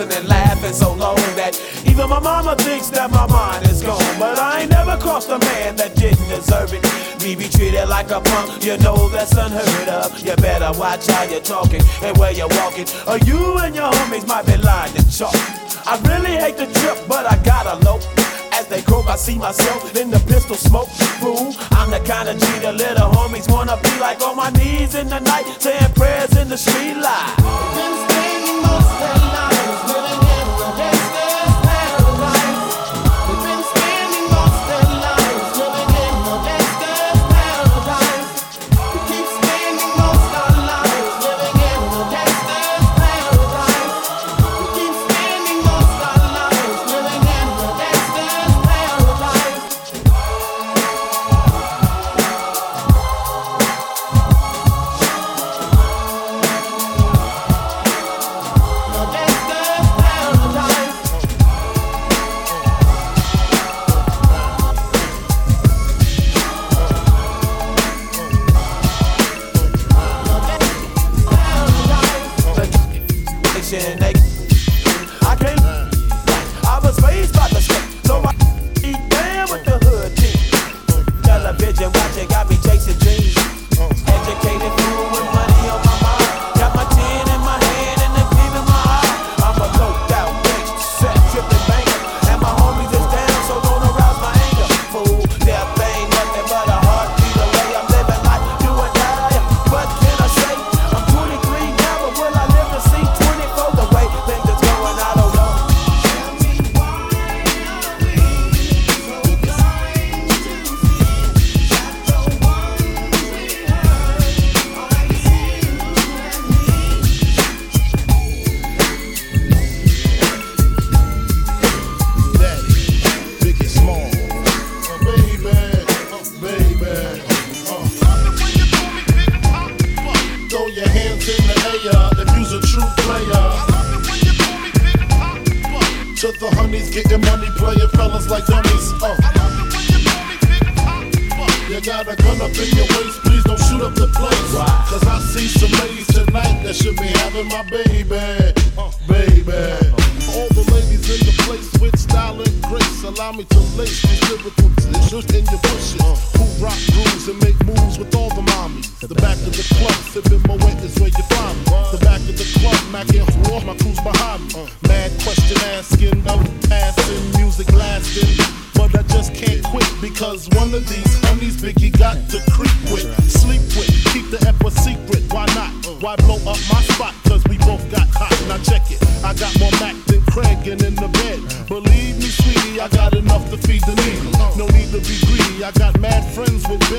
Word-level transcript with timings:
and 0.00 0.28
laughing 0.28 0.74
so 0.74 0.92
long 0.92 1.16
that 1.36 1.56
even 1.86 2.10
my 2.10 2.20
mama 2.20 2.54
thinks 2.56 2.90
that 2.90 3.10
my 3.10 3.26
mind 3.28 3.66
is 3.66 3.82
gone. 3.82 3.98
But 4.18 4.38
I 4.38 4.60
ain't 4.62 4.70
never 4.70 4.96
crossed 4.98 5.30
a 5.30 5.38
man 5.38 5.76
that 5.76 5.96
didn't 5.96 6.28
deserve 6.28 6.74
it. 6.74 6.84
Me 7.22 7.34
be 7.34 7.48
treated 7.48 7.88
like 7.88 8.10
a 8.10 8.20
punk, 8.20 8.62
you 8.62 8.76
know 8.78 9.08
that's 9.08 9.32
unheard 9.32 9.88
of. 9.88 10.20
You 10.20 10.36
better 10.36 10.78
watch 10.78 11.06
how 11.06 11.22
you're 11.24 11.40
talking 11.40 11.80
and 12.02 12.16
where 12.18 12.32
you're 12.32 12.52
walking. 12.60 12.84
Or 13.08 13.16
you 13.24 13.56
and 13.58 13.74
your 13.74 13.90
homies 13.90 14.26
might 14.28 14.44
be 14.44 14.58
lying 14.58 14.92
to 14.92 15.02
chalk. 15.10 15.32
I 15.86 15.96
really 16.04 16.36
hate 16.36 16.58
the 16.58 16.66
trip, 16.66 16.98
but 17.08 17.24
I 17.24 17.42
gotta 17.42 17.82
low. 17.82 17.98
As 18.52 18.66
they 18.66 18.82
croak, 18.82 19.06
I 19.06 19.16
see 19.16 19.38
myself 19.38 19.96
in 19.96 20.10
the 20.10 20.20
pistol 20.28 20.56
smoke. 20.56 20.88
Fool, 21.20 21.54
I'm 21.72 21.90
the 21.90 22.00
kind 22.04 22.28
of 22.28 22.36
G 22.36 22.46
the 22.60 22.72
little 22.72 23.08
homies 23.08 23.50
wanna 23.50 23.78
be 23.80 23.98
like 23.98 24.20
on 24.20 24.36
my 24.36 24.50
knees 24.50 24.94
in 24.94 25.08
the 25.08 25.20
night, 25.20 25.46
saying 25.58 25.92
prayers 25.94 26.36
in 26.36 26.48
the 26.48 26.58
street 26.58 26.96
light. 27.00 27.65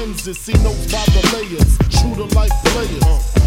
Benzes. 0.07 0.37
See 0.37 0.53
notes 0.63 0.91
by 0.91 1.03
the 1.11 1.21
layers. 1.35 1.77
True 1.91 2.15
to 2.15 2.23
life 2.35 2.51
players. 2.71 3.03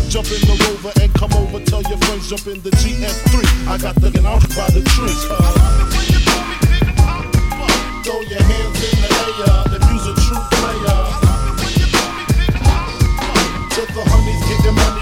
Jump 0.09 0.27
in 0.29 0.41
the 0.45 0.57
rover 0.69 0.93
and 1.01 1.13
come 1.15 1.33
over. 1.33 1.61
Tell 1.65 1.83
your 1.83 1.99
friends 2.05 2.29
jump 2.29 2.47
in 2.47 2.61
the 2.63 2.71
GS3. 2.71 3.69
I 3.69 3.79
got 3.79 3.95
the 3.97 4.09
out 4.27 4.43
by 4.53 4.69
the 4.69 4.83
tree. 4.93 5.17
Throw 8.05 8.21
your 8.21 8.43
hands 8.43 8.77
in 8.77 8.97
the 9.01 9.09
air 9.41 9.65
if 9.73 9.83
you's 9.89 10.07
a 10.07 10.15
true 10.21 10.45
player. 10.61 11.01
To 13.71 13.83
the 13.95 14.03
honeys, 14.11 14.43
getting 14.45 14.75
money, 14.75 15.00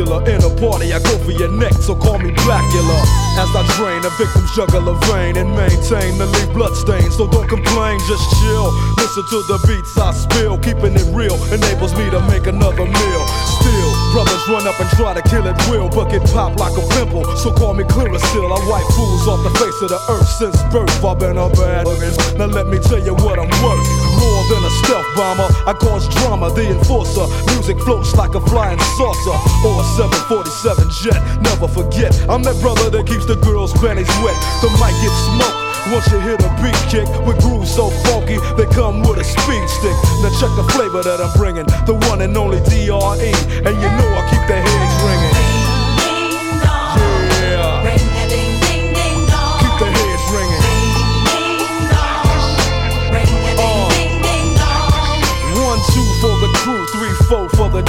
spectacular. 0.00 0.20
In 0.30 0.42
a 0.42 0.50
party, 0.60 0.92
I 0.92 0.98
go 1.00 1.18
for 1.18 1.32
your 1.32 1.50
neck, 1.50 1.72
so 1.74 1.94
call 1.94 2.18
me 2.18 2.32
Blackula. 2.32 3.00
As 3.38 3.48
I 3.54 3.62
drain 3.76 4.04
a 4.04 4.10
victim's 4.16 4.50
jugular 4.54 4.94
vein 5.06 5.36
and 5.36 5.50
maintain 5.56 6.18
the 6.18 6.26
leave 6.26 6.52
bloodstains, 6.52 7.16
so 7.16 7.26
don't 7.26 7.48
complain, 7.48 7.98
just 8.08 8.24
chill. 8.40 8.70
Listen 8.96 9.24
to 9.30 9.38
the 9.48 9.58
beats 9.66 9.96
I 9.98 10.12
spill, 10.12 10.58
keeping 10.58 10.94
it 10.94 11.08
real 11.12 11.36
enables 11.52 11.94
me 11.94 12.10
to 12.10 12.20
make 12.28 12.46
another 12.46 12.84
meal. 12.84 13.22
Still, 13.60 13.90
brothers 14.12 14.44
run 14.48 14.66
up 14.66 14.78
and 14.80 14.90
try 14.90 15.14
to 15.14 15.22
kill 15.28 15.46
it 15.46 15.56
will, 15.68 15.88
but 15.88 16.10
get 16.10 16.24
popped 16.32 16.58
like 16.58 16.76
a 16.76 16.84
pimple. 16.94 17.24
So 17.36 17.52
call 17.52 17.74
me 17.74 17.84
still. 17.84 18.52
I 18.52 18.58
wipe 18.68 18.86
fools 18.94 19.28
off 19.28 19.42
the 19.44 19.52
face 19.58 19.78
of 19.82 19.90
the 19.90 20.00
earth 20.10 20.28
since 20.28 20.56
birth. 20.72 21.04
I've 21.04 21.18
been 21.18 21.36
a 21.36 21.48
bad 21.48 21.86
Now 22.38 22.46
let 22.46 22.66
me 22.66 22.78
tell 22.78 22.98
you 22.98 23.14
what 23.14 23.38
I'm 23.38 23.50
worth. 23.62 24.09
More 24.20 24.44
than 24.52 24.62
a 24.62 24.72
stealth 24.84 25.08
bomber, 25.16 25.48
I 25.66 25.72
cause 25.72 26.06
drama, 26.20 26.52
the 26.52 26.68
enforcer. 26.68 27.26
Music 27.56 27.80
floats 27.80 28.14
like 28.14 28.34
a 28.34 28.40
flying 28.40 28.78
saucer 29.00 29.36
or 29.64 29.80
a 29.80 29.84
747 29.96 30.90
jet. 31.02 31.18
Never 31.40 31.66
forget, 31.66 32.12
I'm 32.28 32.42
that 32.44 32.60
brother 32.60 32.90
that 32.90 33.06
keeps 33.06 33.24
the 33.24 33.36
girls' 33.36 33.72
panties 33.72 34.10
wet. 34.22 34.36
The 34.60 34.68
mic 34.76 34.94
gets 35.00 35.18
smoked. 35.32 35.70
Once 35.88 36.06
you 36.12 36.20
hit 36.20 36.38
a 36.44 36.50
beat 36.60 36.76
kick 36.92 37.08
with 37.24 37.40
grooves 37.40 37.72
so 37.72 37.88
funky, 38.04 38.36
they 38.56 38.68
come 38.76 39.00
with 39.00 39.16
a 39.16 39.24
speed 39.24 39.64
stick. 39.68 39.96
Now 40.20 40.28
check 40.36 40.52
the 40.54 40.66
flavor 40.76 41.02
that 41.02 41.20
I'm 41.20 41.32
bringing, 41.40 41.64
the 41.88 41.96
one 42.12 42.20
and 42.20 42.36
only 42.36 42.60
DRE, 42.68 43.32
and 43.64 43.74
you 43.80 43.90
know 43.96 44.08
I 44.12 44.22
keep 44.28 44.44
the 44.44 44.60
heads 44.60 44.96
ringing. 45.08 45.19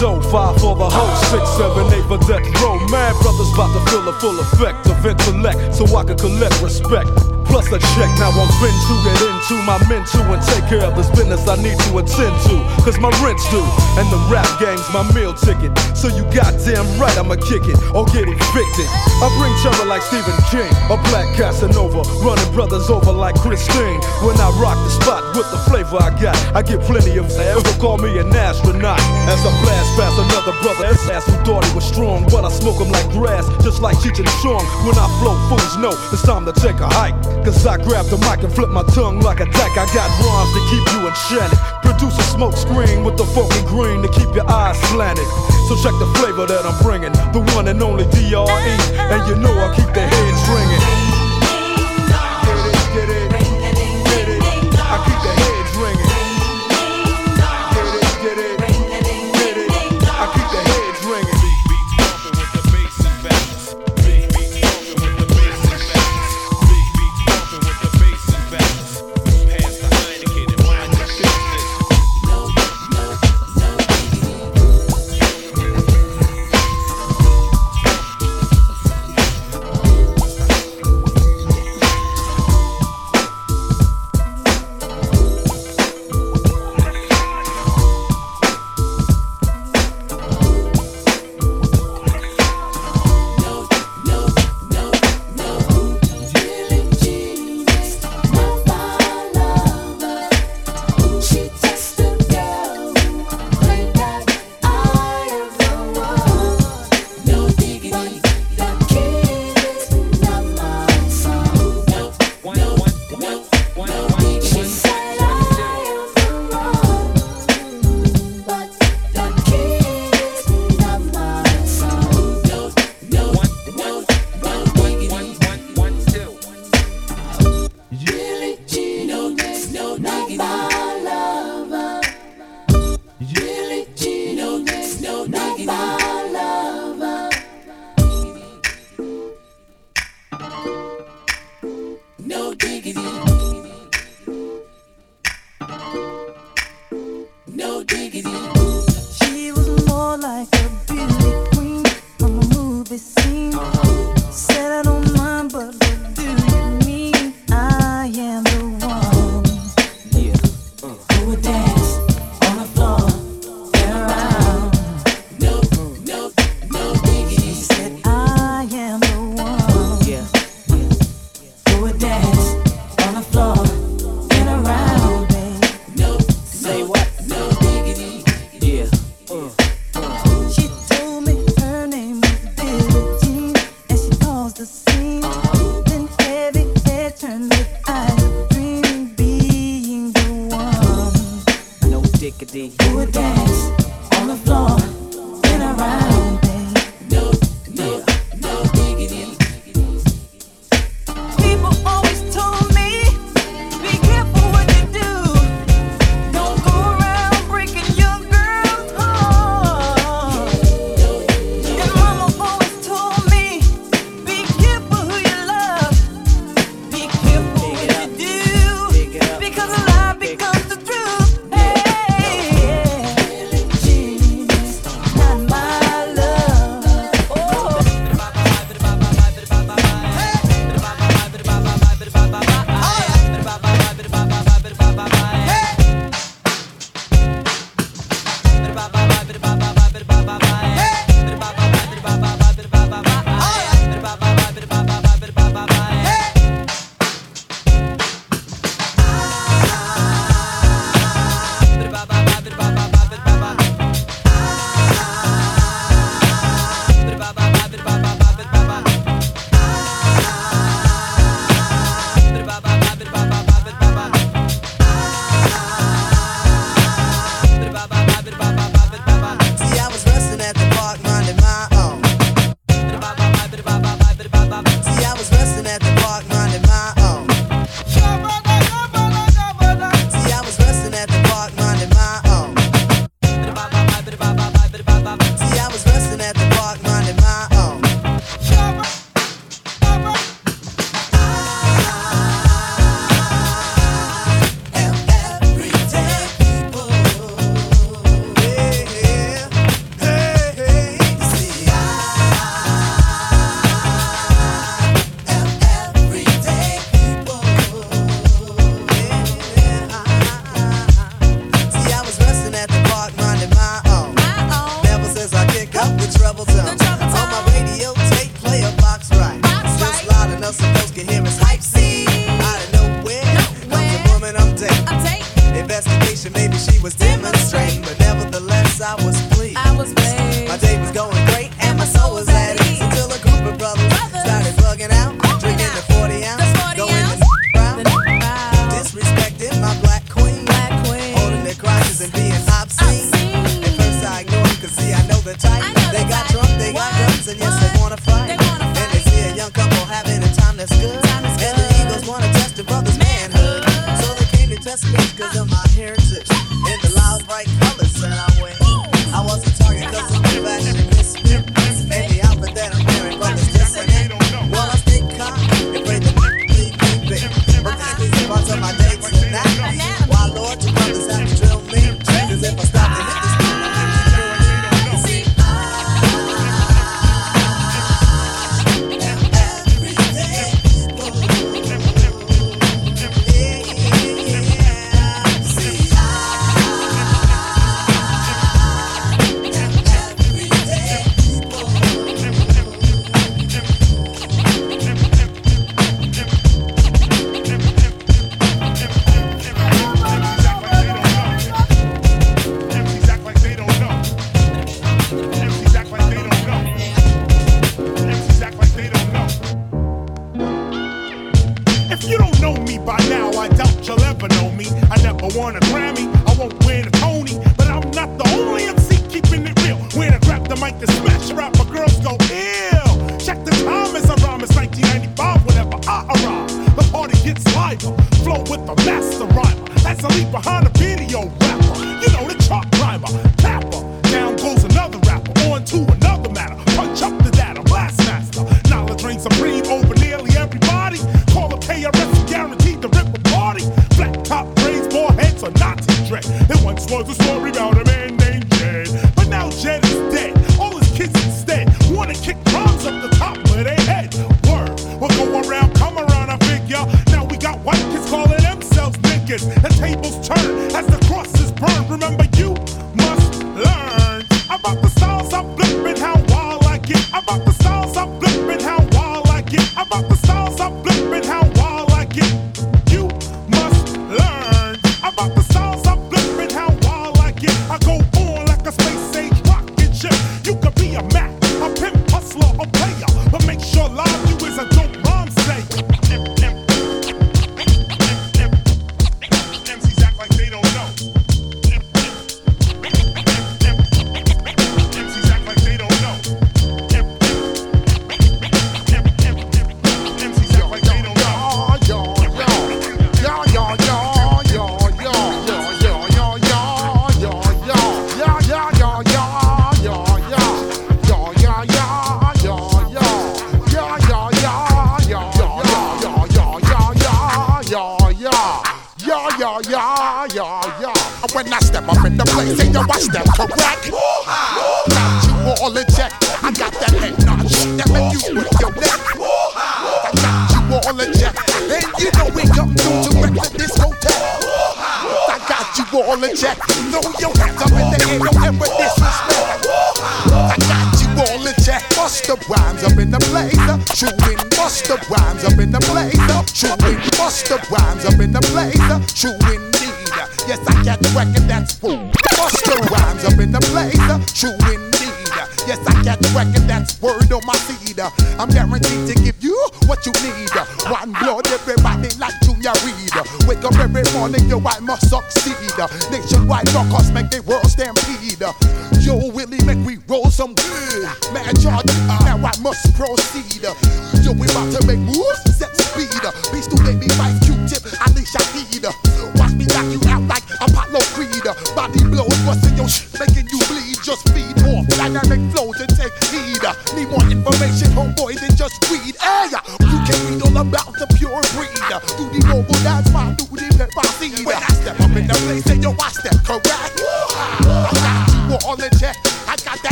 Dough, 0.00 0.20
five 0.30 0.56
for 0.60 0.74
the 0.76 0.88
hoe, 0.88 1.14
six, 1.30 1.44
seven, 1.56 1.92
eight 1.92 2.06
for 2.06 2.18
death 2.26 2.46
row. 2.62 2.78
Mad 2.88 3.14
brothers 3.22 3.52
about 3.52 3.72
to 3.74 3.90
feel 3.90 4.02
the 4.02 4.12
full 4.14 4.38
effect 4.40 4.86
of 4.88 5.04
intellect, 5.04 5.74
so 5.74 5.84
I 5.96 6.04
can 6.04 6.16
collect 6.16 6.60
respect 6.62 7.33
plus 7.54 7.70
a 7.70 7.78
check. 7.94 8.10
Now 8.18 8.34
I'm 8.34 8.50
fin 8.58 8.74
to 8.74 8.94
get 9.06 9.22
into 9.30 9.54
my 9.62 9.78
men 9.86 10.02
and 10.02 10.42
take 10.42 10.66
care 10.66 10.82
of 10.82 10.98
this 10.98 11.06
business 11.14 11.46
I 11.46 11.54
need 11.62 11.78
to 11.86 12.02
attend 12.02 12.34
to. 12.50 12.56
Cause 12.82 12.98
my 12.98 13.14
rent's 13.22 13.46
due, 13.54 13.62
and 13.94 14.10
the 14.10 14.18
rap 14.26 14.48
game's 14.58 14.82
my 14.90 15.06
meal 15.14 15.30
ticket. 15.30 15.70
So 15.94 16.10
you 16.10 16.26
goddamn 16.34 16.82
right 16.98 17.14
I'ma 17.14 17.38
kick 17.38 17.62
it 17.70 17.78
or 17.94 18.10
get 18.10 18.26
evicted. 18.26 18.90
I 19.22 19.30
bring 19.38 19.54
terror 19.62 19.86
like 19.86 20.02
Stephen 20.02 20.34
King, 20.50 20.66
a 20.90 20.98
black 21.14 21.30
Casanova, 21.38 22.02
running 22.26 22.50
brothers 22.50 22.90
over 22.90 23.12
like 23.12 23.38
Christine. 23.38 24.02
When 24.26 24.34
I 24.42 24.50
rock 24.58 24.74
the 24.82 24.90
spot 24.90 25.22
with 25.38 25.46
the 25.54 25.60
flavor 25.70 26.02
I 26.02 26.10
got, 26.18 26.34
I 26.58 26.62
get 26.62 26.82
plenty 26.82 27.14
of 27.22 27.30
ever 27.38 27.62
call 27.78 27.98
me 27.98 28.18
an 28.18 28.34
astronaut. 28.34 28.98
As 29.30 29.38
I 29.46 29.52
blast 29.62 29.90
past 29.94 30.18
another 30.18 30.54
brother, 30.58 30.90
ass 30.90 31.26
who 31.30 31.38
thought 31.46 31.64
he 31.64 31.74
was 31.74 31.86
strong, 31.86 32.26
but 32.34 32.44
I 32.44 32.50
smoke 32.50 32.82
him 32.82 32.90
like 32.90 33.06
grass, 33.14 33.46
just 33.62 33.80
like 33.80 33.96
Cheech 34.02 34.18
and 34.18 34.28
Chong. 34.42 34.64
When 34.82 34.98
I 34.98 35.06
flow, 35.22 35.38
fools 35.46 35.76
know 35.78 35.94
it's 36.10 36.26
time 36.26 36.44
to 36.46 36.52
take 36.52 36.80
a 36.82 36.88
hike. 36.90 37.14
Cause 37.44 37.66
I 37.66 37.76
grab 37.76 38.06
the 38.06 38.16
mic 38.24 38.42
and 38.42 38.50
flip 38.50 38.70
my 38.70 38.82
tongue 38.94 39.20
like 39.20 39.40
a 39.40 39.44
deck. 39.44 39.76
I 39.76 39.84
got 39.92 40.08
rhymes 40.24 40.52
to 40.56 40.60
keep 40.72 40.84
you 40.96 41.06
enchanted. 41.06 41.58
Produce 41.84 42.18
a 42.18 42.22
smoke 42.32 42.56
screen 42.56 43.04
with 43.04 43.18
the 43.18 43.26
funky 43.36 43.60
green 43.68 44.00
to 44.00 44.08
keep 44.08 44.34
your 44.34 44.48
eyes 44.48 44.80
slanted. 44.88 45.26
So 45.68 45.76
check 45.76 45.92
the 46.00 46.08
flavor 46.16 46.46
that 46.46 46.64
I'm 46.64 46.82
bringing, 46.82 47.12
the 47.36 47.44
one 47.54 47.68
and 47.68 47.82
only 47.82 48.04
DRE. 48.04 48.32
And 48.32 49.28
you 49.28 49.36
know 49.36 49.52
I 49.52 49.74
keep 49.76 49.92
the 49.92 50.00
heads 50.00 50.48
ringing. 50.48 50.93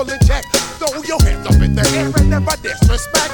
all 0.00 0.08
in 0.08 0.20
check. 0.20 0.44
Throw 0.80 1.02
your 1.04 1.20
hands 1.20 1.44
up 1.44 1.60
in 1.60 1.74
the 1.74 1.84
air 1.92 2.08
and 2.08 2.30
never 2.30 2.56
disrespect. 2.64 3.32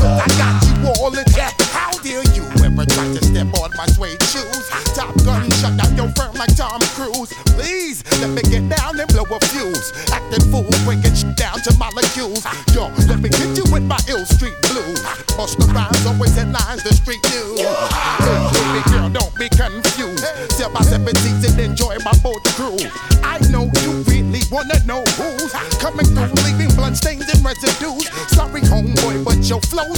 I 0.00 0.24
got 0.40 0.56
you 0.64 0.88
all 0.96 1.12
in 1.12 1.24
check. 1.36 1.52
How 1.76 1.92
dare 2.00 2.24
you 2.32 2.44
ever 2.64 2.88
try 2.88 3.04
to 3.12 3.20
step 3.20 3.52
on 3.60 3.70
my 3.76 3.84
suede 3.92 4.22
shoes? 4.32 4.64
Top 4.96 5.12
gun, 5.28 5.44
shut 5.60 5.76
down 5.76 5.92
your 5.92 6.08
firm 6.16 6.32
like 6.40 6.56
Tom 6.56 6.80
Cruise. 6.96 7.36
Please, 7.52 8.00
let 8.20 8.30
me 8.32 8.40
get 8.48 8.64
down 8.72 8.98
and 8.98 9.08
blow 9.12 9.28
a 9.28 9.38
fuse. 9.52 9.92
Acting 10.08 10.48
fool, 10.48 10.64
breaking 10.88 11.12
shit 11.12 11.36
down 11.36 11.60
to 11.60 11.70
molecules. 11.76 12.40
Yo, 12.72 12.88
let 13.04 13.20
me 13.20 13.28
hit 13.28 13.52
you 13.52 13.64
with 13.68 13.84
my 13.84 14.00
ill 14.08 14.24
street 14.24 14.56
blues. 14.72 15.04
Bust 15.36 15.60
the 15.60 15.68
rhymes, 15.68 16.00
always 16.06 16.36
in 16.40 16.48
lines, 16.52 16.80
the 16.82 16.94
street 16.96 17.20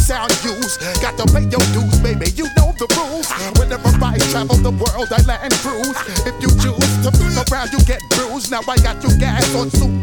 sound 0.07 0.31
used. 0.45 0.79
Got 1.03 1.19
to 1.19 1.27
pay 1.35 1.43
your 1.51 1.65
dues, 1.75 1.99
baby. 1.99 2.31
You 2.39 2.47
know 2.55 2.71
the 2.79 2.87
rules. 2.95 3.27
Whenever 3.59 3.91
I 3.99 4.19
travel 4.31 4.57
the 4.63 4.71
world, 4.71 5.11
I 5.11 5.21
land 5.27 5.53
cruise. 5.67 5.99
If 6.23 6.35
you 6.39 6.51
choose 6.63 6.93
to 7.03 7.11
move 7.19 7.35
around, 7.51 7.73
you 7.75 7.81
get 7.85 8.01
bruised. 8.15 8.53
Now 8.53 8.63
I 8.69 8.77
got 8.79 9.03
you 9.03 9.11
gas 9.19 9.53
on 9.57 9.69
super. 9.71 9.96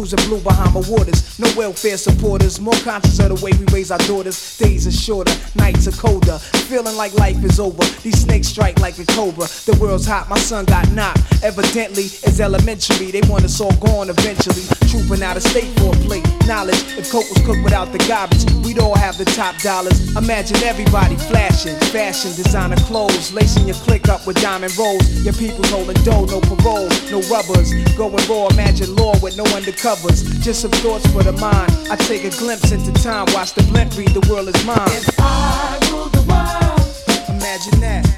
Cruising 0.00 0.28
blue 0.30 0.40
behind 0.40 0.72
my 0.72 0.80
waters. 0.88 1.38
No 1.38 1.46
welfare 1.56 1.98
supporters. 1.98 2.58
More 2.58 2.78
conscious 2.84 3.18
of 3.18 3.36
the 3.36 3.44
way 3.44 3.52
we 3.52 3.66
raise 3.66 3.90
our 3.90 3.98
daughters. 4.08 4.56
Days 4.56 4.86
are 4.86 4.92
shorter, 4.92 5.34
nights 5.56 5.86
are 5.88 5.92
colder. 5.92 6.38
Feeling 6.72 6.96
like 6.96 7.12
life 7.14 7.44
is 7.44 7.60
over. 7.60 7.84
These 8.02 8.19
snakes 8.30 8.48
strike 8.48 8.78
like 8.78 8.96
a 8.98 9.04
cobra. 9.06 9.46
The 9.66 9.76
world's 9.80 10.06
hot, 10.06 10.28
my 10.28 10.38
son 10.38 10.64
got 10.64 10.88
knocked. 10.92 11.18
Evidently, 11.42 12.04
it's 12.04 12.38
elementary. 12.38 13.10
They 13.10 13.22
want 13.28 13.44
us 13.44 13.60
all 13.60 13.74
gone 13.82 14.08
eventually. 14.08 14.62
Trooping 14.86 15.22
out 15.22 15.36
of 15.36 15.42
state 15.42 15.70
for 15.80 15.90
a 15.90 15.98
plate. 16.06 16.26
Knowledge, 16.46 16.78
if 16.94 17.10
coke 17.10 17.26
was 17.26 17.42
cooked 17.42 17.64
without 17.64 17.90
the 17.90 17.98
garbage, 18.06 18.46
we'd 18.62 18.78
all 18.78 18.94
have 18.94 19.18
the 19.18 19.24
top 19.24 19.58
dollars. 19.58 19.98
Imagine 20.16 20.62
everybody 20.62 21.16
flashing, 21.16 21.74
fashion, 21.90 22.30
designer 22.38 22.78
clothes, 22.86 23.32
lacing 23.32 23.66
your 23.66 23.78
click 23.86 24.08
up 24.08 24.26
with 24.26 24.40
diamond 24.40 24.76
rolls. 24.78 25.02
Your 25.24 25.34
people 25.34 25.66
holding 25.66 25.98
dough, 26.06 26.26
no 26.26 26.40
parole, 26.40 26.88
no 27.10 27.18
rubbers. 27.26 27.74
Going 27.98 28.22
raw, 28.30 28.46
imagine 28.54 28.94
law 28.94 29.18
with 29.18 29.36
no 29.36 29.44
undercovers. 29.58 30.22
Just 30.40 30.62
some 30.62 30.70
thoughts 30.82 31.06
for 31.10 31.24
the 31.24 31.32
mind. 31.32 31.72
I 31.90 31.96
take 31.96 32.22
a 32.22 32.30
glimpse 32.38 32.70
into 32.70 32.92
time, 33.02 33.26
watch 33.34 33.54
the 33.54 33.64
blimp 33.64 33.96
read, 33.98 34.14
the 34.14 34.22
world 34.30 34.48
is 34.48 34.64
mine. 34.64 34.78
If 34.86 35.18
I 35.18 35.78
rule 35.90 36.08
the 36.14 36.22
world, 36.30 37.34
imagine 37.34 37.80
that. 37.80 38.09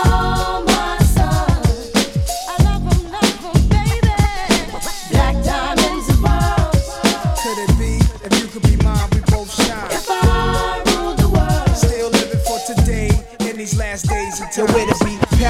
I 0.00 0.37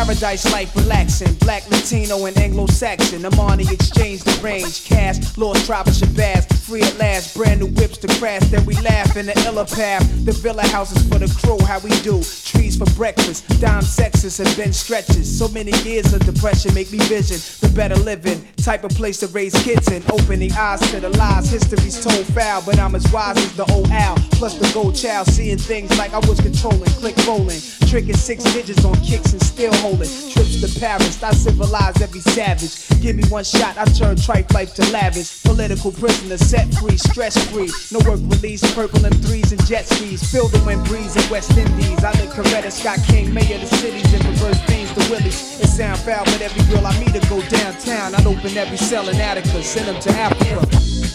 Paradise 0.09 0.51
life 0.53 0.75
relaxing, 0.75 1.35
black, 1.35 1.71
Latino, 1.71 2.25
and 2.25 2.35
Anglo-Saxon. 2.39 3.21
Armani 3.25 3.71
exchange 3.71 4.25
the 4.25 4.41
range, 4.43 4.87
cash, 4.87 5.37
lost 5.37 5.69
of 5.69 5.87
Shabazz, 5.87 6.51
free 6.65 6.81
at 6.81 6.97
last, 6.97 7.37
brand 7.37 7.61
new 7.61 7.67
whips 7.67 7.99
to 7.99 8.09
crash. 8.19 8.41
Then 8.49 8.65
we 8.65 8.75
laugh 8.77 9.19
in 9.19 9.27
the 9.27 9.39
illa 9.45 9.67
path. 9.67 10.03
The 10.25 10.33
villa 10.33 10.67
houses 10.69 11.07
for 11.09 11.19
the 11.19 11.29
crew, 11.43 11.59
how 11.67 11.79
we 11.81 11.91
do. 12.01 12.23
Trees 12.23 12.79
for 12.79 12.87
breakfast, 12.97 13.61
dime 13.61 13.83
sexes 13.83 14.41
and 14.41 14.49
bench 14.57 14.77
stretches. 14.77 15.29
So 15.29 15.47
many 15.49 15.73
years 15.83 16.15
of 16.15 16.25
depression 16.25 16.73
make 16.73 16.91
me 16.91 17.01
vision 17.01 17.37
the 17.61 17.71
better 17.77 17.97
living. 17.97 18.43
Type 18.57 18.85
of 18.85 18.93
place 18.93 19.19
to 19.19 19.27
raise 19.27 19.53
kids 19.63 19.93
in, 19.93 20.03
opening 20.11 20.53
eyes 20.53 20.81
to 20.91 21.01
the 21.01 21.11
lies. 21.19 21.51
History's 21.51 22.03
told 22.03 22.25
foul, 22.33 22.63
but 22.65 22.79
I'm 22.79 22.95
as 22.95 23.05
wise 23.13 23.37
as 23.37 23.55
the 23.57 23.71
old 23.73 23.91
owl. 23.91 24.17
Plus 24.33 24.55
the 24.55 24.73
gold 24.73 24.97
child, 24.97 25.27
seeing 25.27 25.59
things 25.59 25.97
like 25.99 26.15
I 26.15 26.19
was 26.21 26.41
controlling, 26.41 26.91
click 26.97 27.17
rolling, 27.27 27.61
tricking 27.89 28.17
six 28.17 28.43
digits 28.55 28.87
on 28.87 28.95
kicks 29.05 29.35
and 29.35 29.43
still 29.43 29.75
holding. 29.77 29.98
Trips 30.07 30.61
to 30.61 30.81
Paris, 30.81 31.23
I 31.23 31.33
civilize 31.33 32.01
every 32.01 32.21
savage. 32.21 32.89
Give 33.01 33.17
me 33.17 33.25
one 33.29 33.45
shot, 33.45 33.77
I 33.77 33.85
turn 33.87 34.17
tripe 34.17 34.53
life 34.53 34.75
to 34.75 34.87
lavish. 34.93 35.43
Political 35.43 35.93
prisoner, 35.93 36.37
set 36.37 36.73
free, 36.75 36.97
stress 36.97 37.37
free. 37.51 37.71
No 37.91 37.99
work 38.09 38.21
release, 38.31 38.63
purple 38.75 39.05
and 39.05 39.15
threes 39.25 39.53
and 39.53 39.65
jet 39.67 39.87
skis. 39.87 40.23
Feel 40.31 40.49
the 40.49 40.63
wind 40.65 40.85
breeze 40.87 41.17
in 41.17 41.31
West 41.31 41.57
Indies. 41.57 42.05
I 42.05 42.13
live 42.13 42.31
Coretta 42.31 42.71
Scott 42.71 43.01
King, 43.07 43.33
mayor 43.35 43.57
of 43.57 43.63
the 43.63 43.77
cities, 43.77 44.13
and 44.15 44.25
reverse 44.25 44.61
things 44.65 44.93
the 44.95 45.11
Willies. 45.11 45.61
It 45.61 45.69
sound 45.69 45.99
foul, 46.01 46.25
but 46.25 46.41
every 46.41 46.63
girl 46.73 46.87
I 46.87 46.99
meet 47.01 47.21
to 47.21 47.29
go 47.29 47.41
downtown. 47.49 48.15
I'd 48.15 48.27
open 48.27 48.57
every 48.57 48.77
cell 48.79 49.09
in 49.09 49.17
Attica, 49.17 49.63
send 49.63 49.89
them 49.89 50.01
to 50.03 50.11
Africa. 50.11 51.08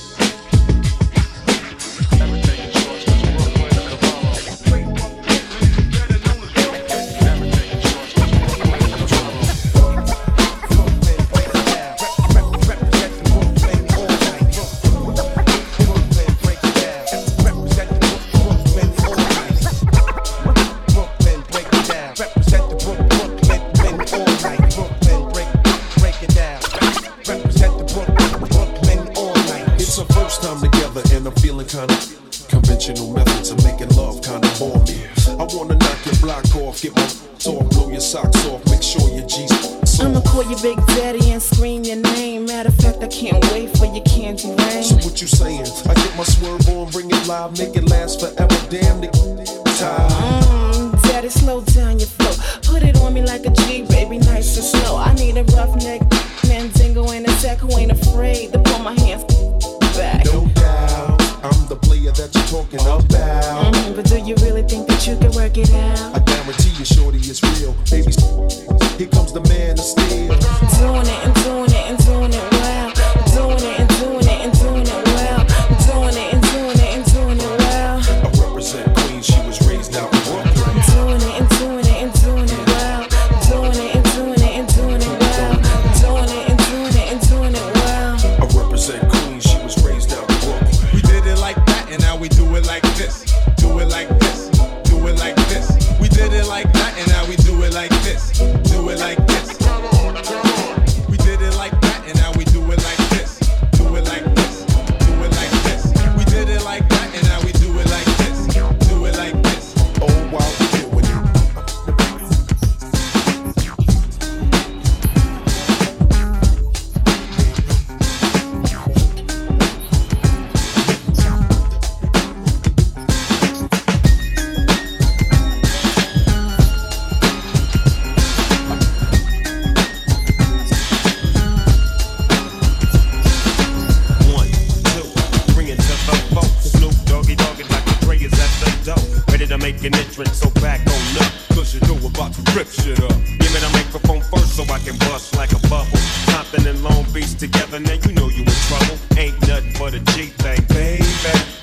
together, 147.43 147.79
now 147.79 147.99
you 148.07 148.13
know 148.13 148.29
you 148.29 148.43
in 148.47 148.57
trouble. 148.71 148.95
Ain't 149.17 149.35
nothing 149.47 149.75
but 149.77 149.93
a 149.93 149.99
G 150.15 150.31
thing, 150.39 150.63
baby. 150.71 151.03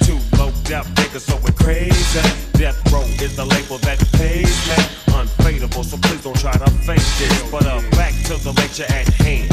Too 0.04 0.20
low 0.36 0.52
death 0.68 0.84
bigger, 0.94 1.18
so 1.18 1.40
we 1.40 1.52
crazy. 1.52 2.20
Death 2.52 2.76
row 2.92 3.00
is 3.24 3.34
the 3.36 3.46
label 3.46 3.78
that 3.88 3.96
pays 4.12 4.56
me. 4.68 4.76
Unfadable, 5.16 5.84
so 5.84 5.96
please 5.96 6.22
don't 6.22 6.36
try 6.36 6.52
to 6.52 6.70
fake 6.84 7.08
this. 7.16 7.32
But 7.50 7.64
uh, 7.64 7.80
back 7.96 8.12
to 8.28 8.36
the 8.44 8.52
lecture 8.60 8.84
at 8.92 9.08
hand. 9.24 9.48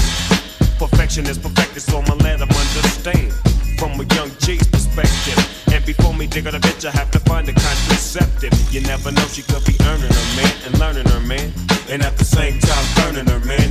Perfection 0.78 1.26
is 1.28 1.38
perfected, 1.38 1.82
so 1.82 2.00
I'ma 2.00 2.16
let 2.20 2.40
them 2.40 2.52
understand 2.52 3.32
from 3.80 3.96
a 3.96 4.06
young 4.16 4.32
G's 4.44 4.68
perspective. 4.68 5.40
And 5.72 5.86
before 5.86 6.14
me 6.14 6.28
dig 6.28 6.46
out 6.46 6.56
a 6.56 6.60
bitch, 6.60 6.84
I 6.84 6.92
have 6.92 7.10
to 7.12 7.20
find 7.20 7.48
a 7.48 7.54
contraceptive. 7.54 8.52
You 8.74 8.82
never 8.82 9.12
know, 9.12 9.28
she 9.32 9.44
could 9.44 9.64
be 9.64 9.80
earning 9.88 10.12
her 10.12 10.30
man 10.36 10.54
and 10.66 10.78
learning 10.78 11.08
her 11.08 11.22
man, 11.22 11.54
and 11.90 12.04
at 12.04 12.18
the 12.18 12.26
same 12.26 12.60
time 12.60 12.86
burning 13.00 13.28
her 13.32 13.40
man. 13.48 13.67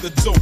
the 0.00 0.10
door. 0.22 0.37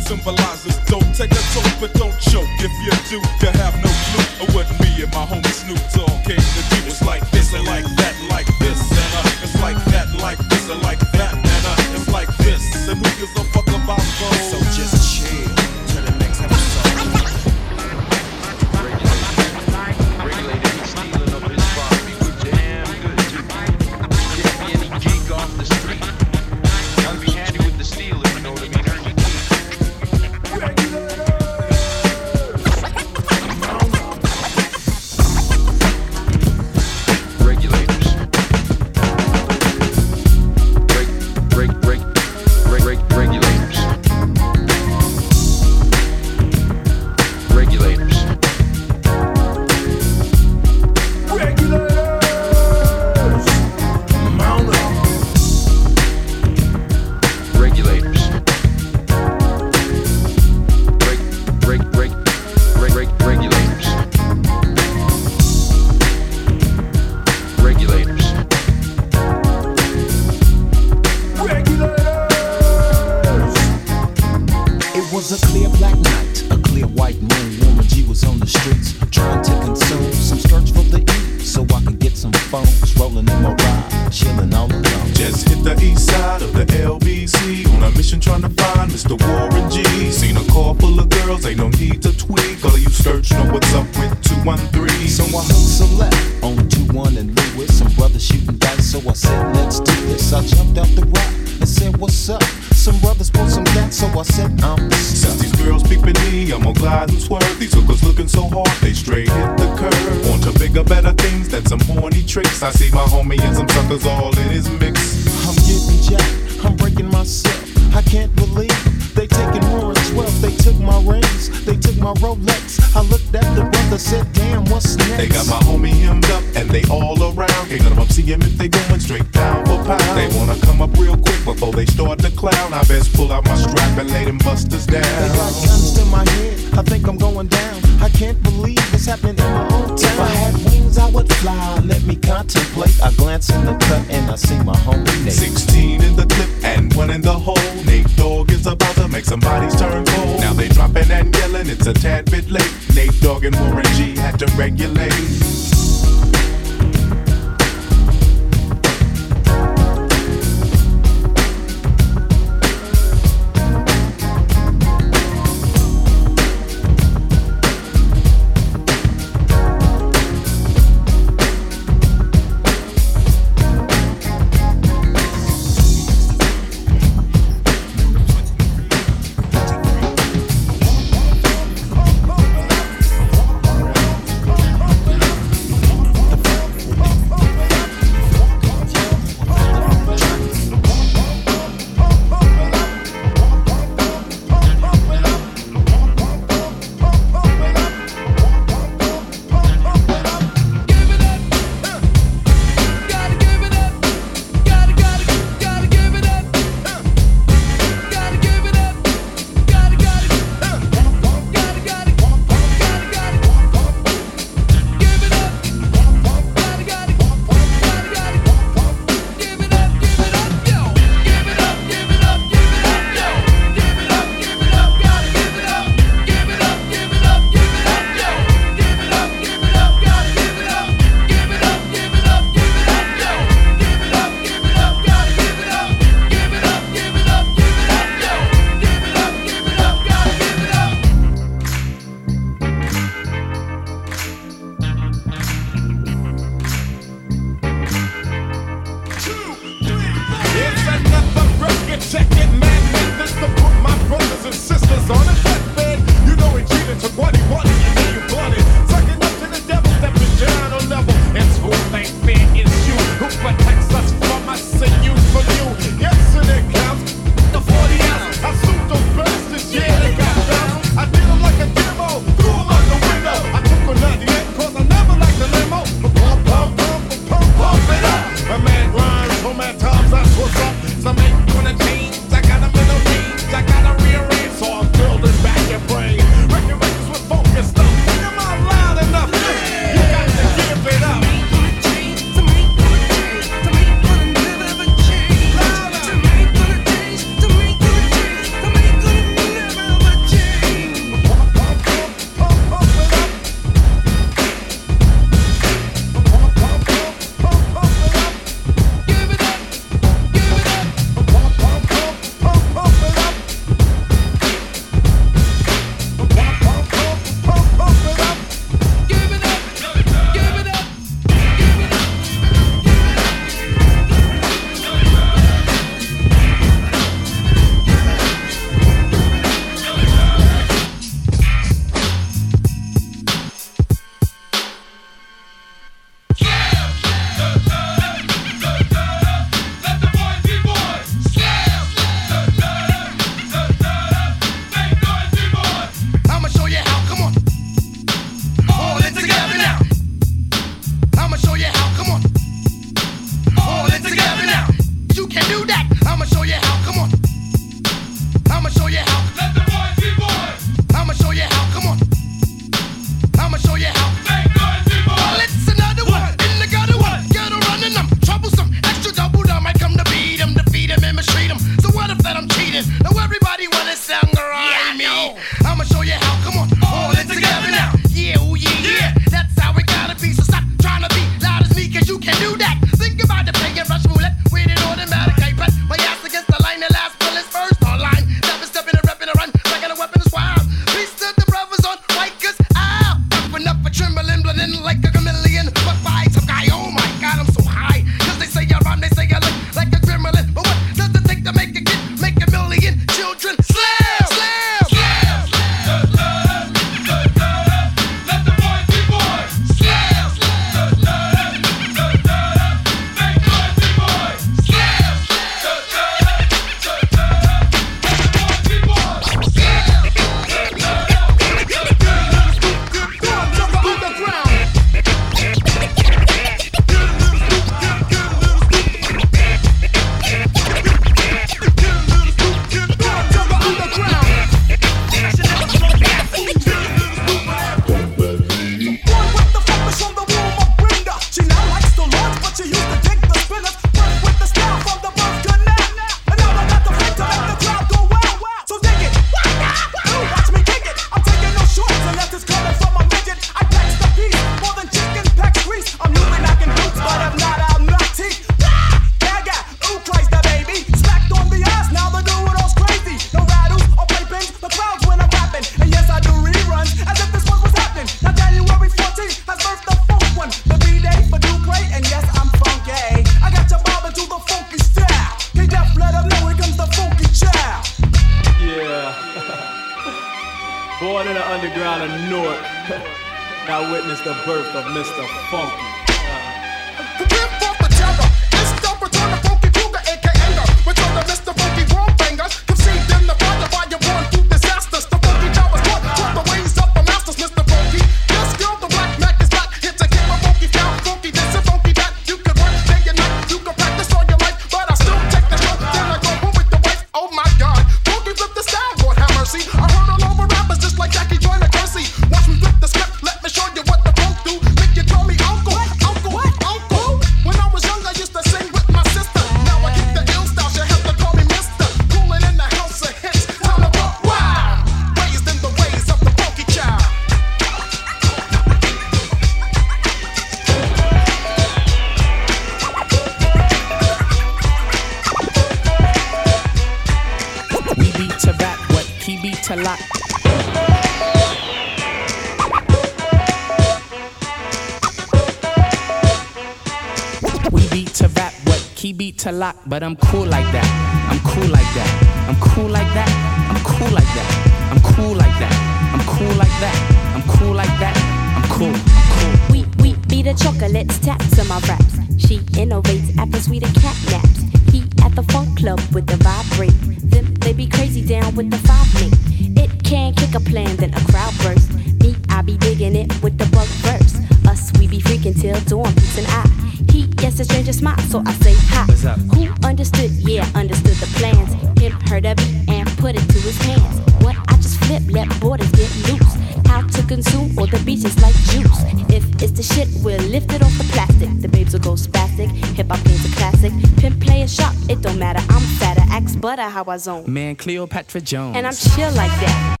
Man, 597.47 597.75
Cleopatra 597.75 598.41
Jones. 598.41 598.75
And 598.77 598.87
I'm 598.87 598.93
chill 598.93 599.31
like 599.33 599.51
that. 599.61 600.00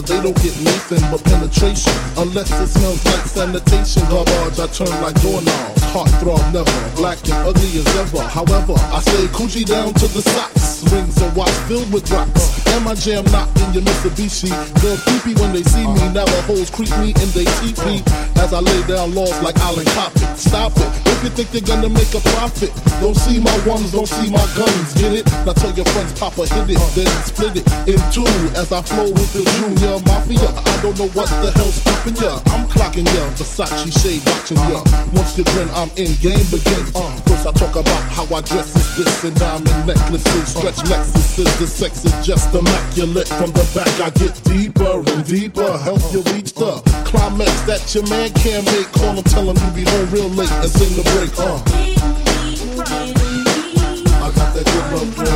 Cause 0.00 0.08
they 0.08 0.22
don't 0.22 0.36
get 0.42 0.54
nothing 0.62 1.02
but 1.10 1.22
penetration. 1.24 1.92
Unless 2.16 2.50
it 2.60 2.68
smells 2.68 3.04
like 3.04 3.24
sanitation. 3.26 4.02
Garbage, 4.08 4.58
I 4.58 4.66
turn 4.68 4.90
like 5.02 5.20
doorknobs. 5.22 5.82
Heart 5.90 6.10
throb 6.20 6.42
never, 6.52 6.78
black 6.96 7.18
and 7.24 7.40
ugly 7.46 7.80
as 7.80 7.88
ever. 7.96 8.22
However, 8.22 8.74
I 8.94 9.00
stay 9.00 9.26
coochie 9.34 9.66
down 9.66 9.94
to 9.94 10.06
the 10.08 10.22
socks. 10.22 10.84
Rings 10.92 10.92
and 10.92 11.07
watch 11.38 11.54
filled 11.70 11.90
with 11.92 12.10
rocks. 12.10 12.66
And 12.74 12.84
my 12.84 12.94
jam 12.94 13.24
knocked 13.30 13.56
in 13.62 13.72
your 13.72 13.82
Mitsubishi. 13.86 14.50
Girls 14.82 15.00
creepy 15.06 15.38
when 15.40 15.52
they 15.54 15.62
see 15.62 15.86
me. 15.86 16.02
Hoes 16.50 16.70
creep 16.70 16.90
me 16.98 17.14
and 17.14 17.30
they 17.36 17.46
teepee. 17.62 18.02
As 18.42 18.52
I 18.52 18.60
lay 18.60 18.82
down 18.90 19.14
laws 19.14 19.40
like 19.40 19.56
Alan 19.62 19.86
Coppin. 19.94 20.26
Stop 20.36 20.72
it. 20.76 20.90
If 21.06 21.22
you 21.22 21.30
think 21.30 21.50
they're 21.50 21.68
gonna 21.68 21.88
make 21.88 22.10
a 22.14 22.20
profit, 22.34 22.72
don't 23.00 23.16
see 23.16 23.38
my 23.38 23.54
ones, 23.66 23.92
don't 23.92 24.08
see 24.08 24.30
my 24.30 24.44
guns. 24.58 24.94
Get 24.94 25.12
it? 25.12 25.26
Now 25.46 25.52
tell 25.52 25.72
your 25.72 25.86
friends, 25.86 26.18
Papa 26.18 26.46
hit 26.46 26.70
it, 26.74 26.80
then 26.96 27.08
split 27.22 27.54
it 27.56 27.66
in 27.86 28.00
two. 28.10 28.26
As 28.58 28.72
I 28.72 28.82
flow 28.82 29.10
with 29.10 29.30
the 29.32 29.44
junior 29.58 29.98
mafia. 30.10 30.48
I 30.50 30.82
don't 30.82 30.98
know 30.98 31.08
what 31.14 31.28
the 31.42 31.52
hell's 31.54 31.74
stopping 31.74 32.16
ya. 32.16 32.40
I'm 32.50 32.66
clocking 32.66 33.06
ya. 33.06 33.24
Versace 33.38 33.92
shade 34.02 34.22
watching 34.26 34.58
ya. 34.72 34.82
Once 35.14 35.38
you 35.38 35.44
grin, 35.44 35.68
I'm 35.70 35.90
in 35.96 36.10
game 36.18 36.46
begins. 36.50 36.90
Uh, 36.94 37.27
I 37.46 37.52
talk 37.52 37.76
about 37.76 38.02
how 38.10 38.24
I 38.34 38.40
dress 38.40 38.74
is 38.74 38.96
this 38.96 39.24
and 39.24 39.34
diamond 39.38 39.86
necklaces, 39.86 40.48
stretch 40.48 40.80
Lexuses. 40.90 41.58
The 41.58 41.66
sex 41.66 42.04
is 42.04 42.26
just 42.26 42.54
immaculate. 42.54 43.28
From 43.28 43.52
the 43.52 43.64
back 43.74 43.88
I 44.00 44.10
get 44.10 44.34
deeper 44.44 45.02
and 45.06 45.24
deeper. 45.24 45.78
Help 45.78 46.00
you 46.12 46.22
reach 46.34 46.52
the 46.54 46.82
climax 47.04 47.60
that 47.62 47.94
your 47.94 48.06
man 48.08 48.30
can't 48.34 48.64
make. 48.66 48.90
Call 48.92 49.14
him, 49.14 49.24
tell 49.24 49.48
him 49.48 49.56
you 49.56 49.84
be 49.84 49.90
home 49.90 50.10
real 50.10 50.28
late 50.28 50.50
and 50.50 50.70
sing 50.70 50.94
the 50.96 51.04
break. 51.14 51.32
Uh. 51.38 51.62
I 54.18 54.30
got 54.34 54.54
that 54.54 54.64
good 54.66 54.86
love, 54.92 55.27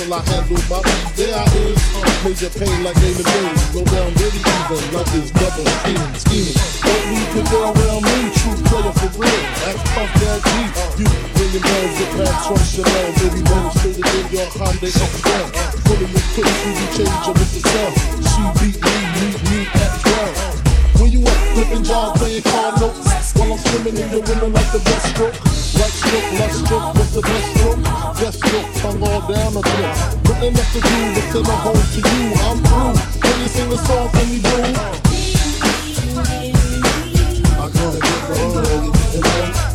until 0.00 0.14
I 0.14 0.22
handle 0.24 0.62
my 0.68 0.80
beat. 0.80 1.16
There 1.16 1.34
I 1.36 1.44
is, 1.60 1.80
major 2.24 2.50
pain 2.56 2.84
like 2.84 2.96
David 3.00 3.26
Jones. 3.26 3.62
Go 3.72 3.84
down 3.84 4.08
really 4.16 4.40
even, 4.40 4.84
like 4.96 5.10
his 5.12 5.30
double 5.30 5.66
scheming, 5.68 6.14
scheming. 6.16 6.56
Don't 6.80 7.04
leave 7.12 7.30
your 7.36 7.46
girl 7.52 7.68
around 7.76 8.02
me, 8.08 8.16
true 8.32 8.56
player 8.64 8.92
for 8.96 9.10
real. 9.20 9.44
Act 9.68 9.80
punk 9.92 10.10
that 10.24 10.40
G. 10.40 11.04
You 11.04 11.08
bring 11.36 11.50
your 11.52 11.64
man, 11.64 11.86
get 12.00 12.10
past 12.16 12.48
from 12.48 12.62
Chanel. 12.64 13.08
Baby, 13.20 13.40
demonstrated 13.44 14.06
in 14.08 14.26
your 14.32 14.48
Hyundai 14.56 14.88
XL. 14.88 15.46
Fully 15.84 16.06
equipped, 16.08 16.58
you 16.64 16.72
can 16.72 16.88
change 16.96 17.20
her 17.20 17.32
with 17.36 17.50
the 17.52 17.60
cell. 17.60 17.92
She 18.24 18.42
beat 18.56 18.76
me, 18.80 18.94
meet 19.20 19.36
me 19.52 19.58
at 19.68 19.92
12. 20.00 21.00
When 21.00 21.10
you 21.12 21.20
up, 21.28 21.40
flipping 21.52 21.84
jaw, 21.84 22.12
playing 22.16 22.42
car 22.42 22.72
notes. 22.80 23.36
While 23.36 23.52
I'm 23.52 23.58
swimming 23.58 23.96
in 24.00 24.08
your 24.10 24.22
women 24.22 24.52
like 24.52 24.70
the 24.72 24.80
best 24.80 25.12
stroke. 25.12 25.59
Right 25.74 25.92
stroke, 25.92 26.32
left 26.38 26.54
stroke, 26.54 26.94
what's 26.94 27.12
the 27.14 27.22
best 27.22 27.46
stroke? 27.56 27.82
Best 28.18 28.38
stroke, 28.38 28.68
tongue 28.74 29.02
all 29.02 29.20
down 29.28 29.54
the 29.54 29.62
throat. 29.62 29.96
Nothing 30.24 30.54
left 30.54 30.72
to 30.74 30.80
do 30.80 31.14
but 31.14 31.24
send 31.30 31.46
her 31.46 31.52
home 31.52 31.84
to 31.94 32.00
you. 32.10 32.34
I'm 32.48 32.58
through. 32.64 32.94
Can 33.20 33.34
you 33.40 33.48
sing 33.48 33.72
a 33.72 33.76
song 33.78 34.08
for 34.08 34.24
me, 34.26 34.38
boo? 34.40 34.50
I 37.52 37.68
got 37.70 37.94
it, 37.94 38.02
girl, 39.22 39.69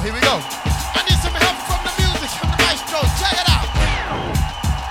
here 0.00 0.14
we 0.14 0.20
go. 0.20 0.38
I 0.94 1.02
need 1.10 1.18
some 1.18 1.34
help 1.34 1.58
from 1.66 1.80
the 1.82 1.94
music, 1.98 2.30
from 2.38 2.50
the 2.54 2.58
maestro. 2.62 3.02
Check 3.18 3.34
it 3.34 3.48
out. 3.50 3.66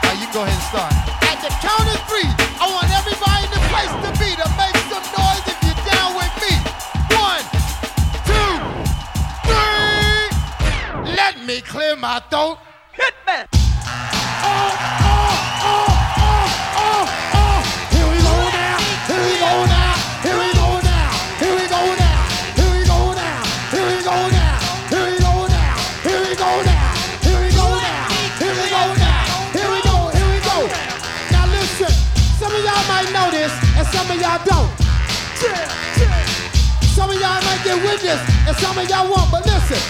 Now 0.03 0.13
you 0.19 0.27
go 0.35 0.43
ahead 0.43 0.51
and 0.51 0.67
start. 0.67 0.91
At 1.23 1.39
the 1.39 1.51
count 1.63 1.87
of 1.87 1.99
three, 2.11 2.27
I 2.59 2.67
want 2.67 2.91
everybody 2.91 3.47
in 3.47 3.51
the 3.55 3.63
place 3.71 3.93
to 4.03 4.09
be 4.19 4.35
to 4.35 4.47
make 4.59 4.75
some 4.91 5.05
noise 5.15 5.43
if 5.47 5.57
you're 5.63 5.79
down 5.87 6.11
with 6.19 6.33
me. 6.43 6.53
One, 7.15 7.43
two, 8.27 8.51
three. 9.47 11.15
Let 11.15 11.39
me 11.45 11.61
clear 11.61 11.95
my 11.95 12.19
throat. 12.29 12.66
some 38.59 38.77
of 38.77 38.89
y'all 38.89 39.09
want, 39.09 39.31
but 39.31 39.45
listen, 39.45 39.81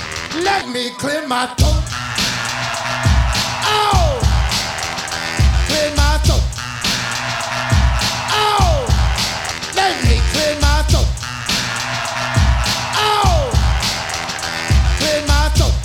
let 0.43 0.67
me 0.69 0.89
clear 0.97 1.25
my 1.27 1.47
throat. 1.55 1.83
Oh, 3.63 4.19
clear 5.67 5.89
my 5.95 6.17
throat. 6.25 6.43
Oh, 8.31 8.87
let 9.75 9.93
me 10.03 10.19
clear 10.31 10.53
my 10.61 10.83
throat. 10.89 11.07
Oh, 12.95 13.51
clear 14.99 15.21
my 15.27 15.49
throat. 15.55 15.75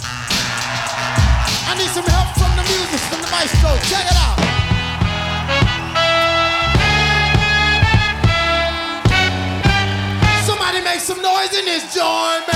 I 1.71 1.75
need 1.79 1.91
some 1.91 2.05
help 2.05 2.29
from 2.37 2.51
the 2.59 2.65
music, 2.67 3.01
from 3.11 3.21
the 3.23 3.31
maestro. 3.31 3.71
Check 3.91 4.07
it 4.11 4.19
out. 4.27 4.39
Somebody 10.47 10.81
make 10.83 11.01
some 11.01 11.23
noise 11.23 11.53
in 11.55 11.65
this 11.65 11.95
joint, 11.95 12.47
man. 12.47 12.52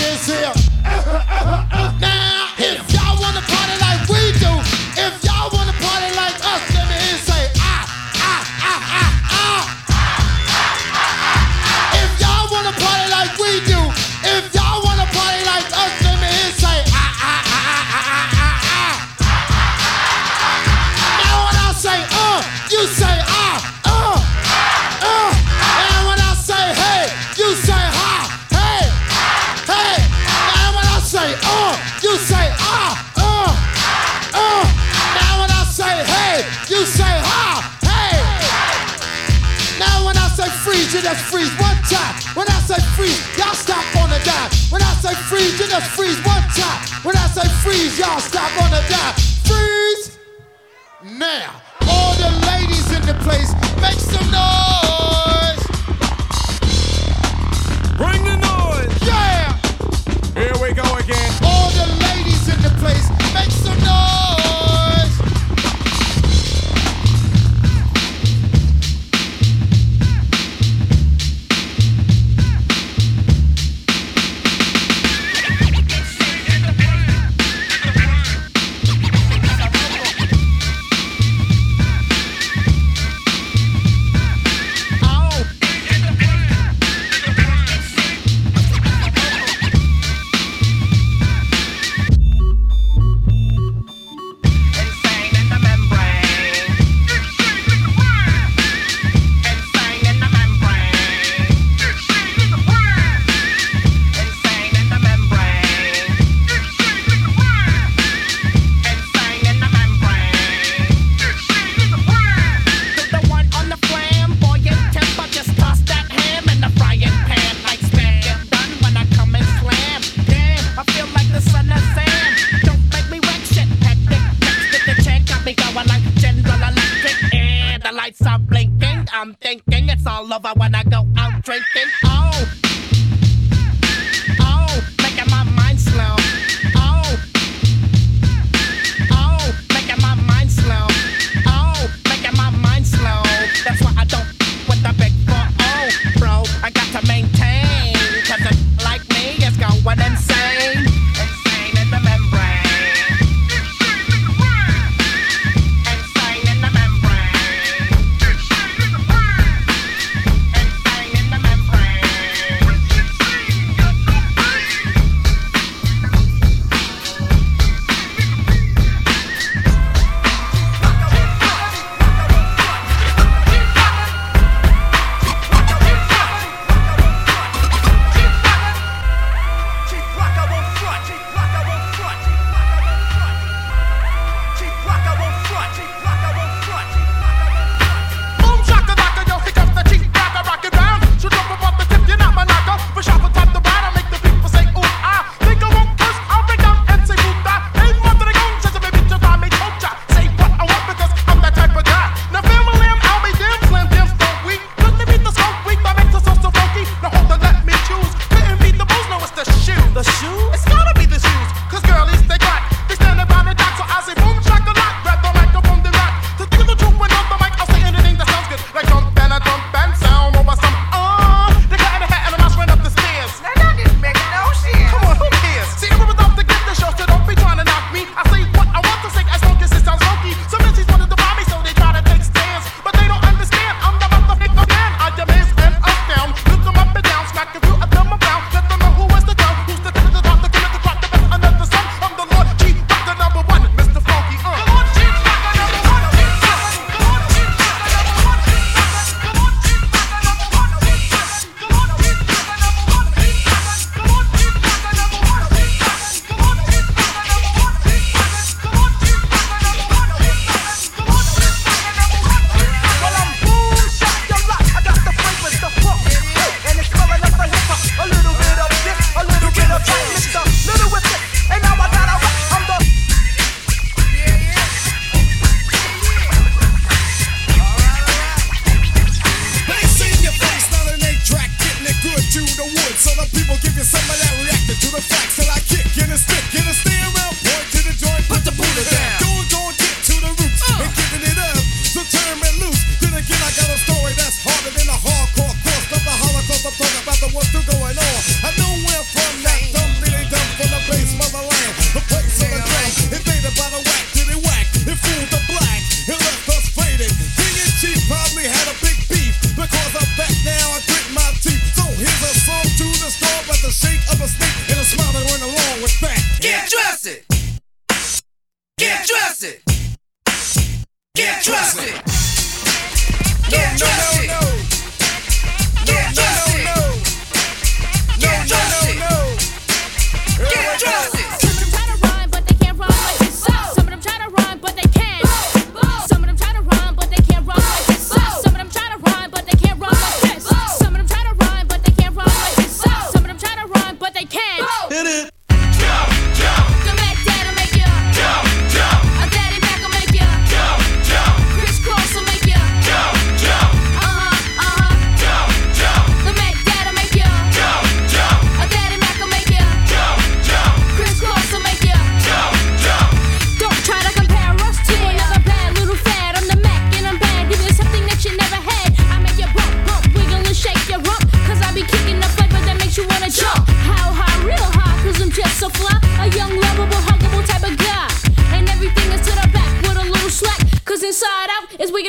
aquecer. 0.00 0.59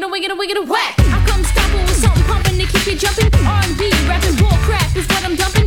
wiggle 0.02 0.08
and 0.08 0.12
wiggle 0.12 0.32
and 0.32 0.40
wiggle 0.40 0.62
and 0.62 0.70
whack. 0.70 0.96
I 0.98 1.26
come 1.28 1.44
stomping 1.44 1.82
with 1.82 1.96
something 1.96 2.24
pumping 2.24 2.58
to 2.58 2.66
keep 2.66 2.88
you 2.88 2.96
jumping. 2.96 3.30
R&B, 3.46 3.92
rapping, 4.08 4.36
bull 4.38 4.58
crap 4.66 4.96
is 4.96 5.08
what 5.08 5.24
I'm 5.24 5.36
dumping. 5.36 5.61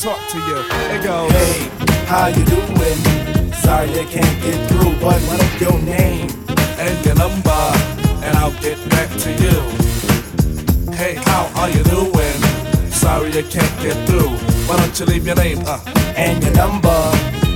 talk 0.00 0.18
to 0.30 0.38
you. 0.38 0.56
It 0.96 1.04
goes, 1.04 1.30
Hey, 1.30 1.68
how 2.06 2.28
you 2.28 2.42
doing? 2.46 3.52
Sorry 3.52 3.90
I 4.00 4.06
can't 4.08 4.42
get 4.42 4.68
through, 4.70 4.94
but 4.98 5.20
what 5.28 5.44
up 5.44 5.60
your 5.60 5.78
name 5.82 6.30
and 6.80 7.04
your 7.04 7.16
number, 7.16 7.60
and 8.24 8.34
I'll 8.38 8.58
get 8.62 8.78
back 8.88 9.10
to 9.24 9.30
you. 9.30 10.94
Hey, 10.94 11.16
how 11.16 11.52
are 11.56 11.68
you 11.68 11.84
doing? 11.84 12.40
Sorry 12.90 13.28
I 13.28 13.42
can't 13.42 13.82
get 13.82 14.08
through. 14.08 14.30
Why 14.66 14.78
don't 14.78 14.98
you 14.98 15.04
leave 15.04 15.26
your 15.26 15.36
name 15.36 15.58
uh, 15.66 15.78
and 16.16 16.42
your 16.42 16.54
number? 16.54 16.88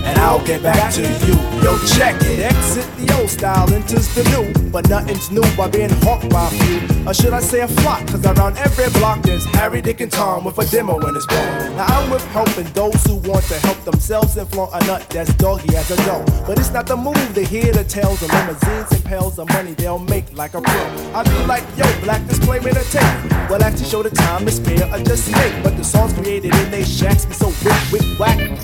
and 0.04 0.18
I'll 0.18 0.44
get 0.44 0.62
back 0.62 0.92
to 0.94 1.00
you. 1.00 1.34
Yo, 1.62 1.78
check 1.96 2.20
it. 2.24 2.40
Exit 2.40 2.86
the 2.98 3.18
old 3.18 3.30
style, 3.30 3.72
enters 3.72 4.14
the 4.14 4.22
new, 4.24 4.70
but 4.70 4.86
nothing's 4.90 5.30
new 5.30 5.44
by 5.56 5.68
being 5.68 5.88
hawked 6.02 6.28
by 6.28 6.46
a 6.46 6.50
few. 6.50 6.93
Or 7.06 7.12
should 7.12 7.34
I 7.34 7.40
say 7.40 7.60
a 7.60 7.68
flock? 7.68 8.06
Cause 8.06 8.24
around 8.24 8.56
every 8.56 8.88
block 8.98 9.20
there's 9.22 9.44
Harry, 9.56 9.82
Dick, 9.82 10.00
and 10.00 10.10
Tom 10.10 10.44
with 10.44 10.58
a 10.58 10.64
demo 10.70 10.98
in 11.06 11.14
his 11.14 11.26
phone. 11.26 11.76
Now 11.76 11.84
I'm 11.84 12.10
with 12.10 12.24
helping 12.28 12.64
those 12.72 13.02
who 13.04 13.16
want 13.16 13.44
to 13.46 13.58
help 13.58 13.78
themselves 13.84 14.36
and 14.38 14.48
flaunt 14.48 14.72
a 14.72 14.86
nut 14.86 15.06
that's 15.10 15.34
doggy 15.34 15.76
as 15.76 15.90
a 15.90 15.96
dog. 16.06 16.26
But 16.46 16.58
it's 16.58 16.70
not 16.70 16.86
the 16.86 16.96
move 16.96 17.34
to 17.34 17.44
hear 17.44 17.72
the 17.72 17.84
tales 17.84 18.22
of 18.22 18.32
limousines 18.32 18.90
and 18.92 19.04
pails 19.04 19.38
of 19.38 19.48
money 19.50 19.74
they'll 19.74 19.98
make 19.98 20.32
like 20.32 20.54
a 20.54 20.62
pro. 20.62 20.80
I 21.14 21.22
be 21.24 21.46
like, 21.46 21.64
yo, 21.76 21.84
black 22.00 22.22
is 22.30 22.38
claiming 22.38 22.76
a 22.76 22.84
tape. 22.84 23.50
Well, 23.50 23.62
actually 23.62 23.84
show 23.84 24.02
the 24.02 24.10
time 24.10 24.48
is 24.48 24.58
fair 24.58 24.86
I 24.90 25.02
just 25.02 25.30
make. 25.30 25.62
But 25.62 25.76
the 25.76 25.84
songs 25.84 26.14
created 26.14 26.54
in 26.54 26.70
they 26.70 26.84
shacks 26.84 27.26
be 27.26 27.34
so 27.34 27.48
wick, 27.64 27.92
wick, 27.92 28.18
whack. 28.18 28.63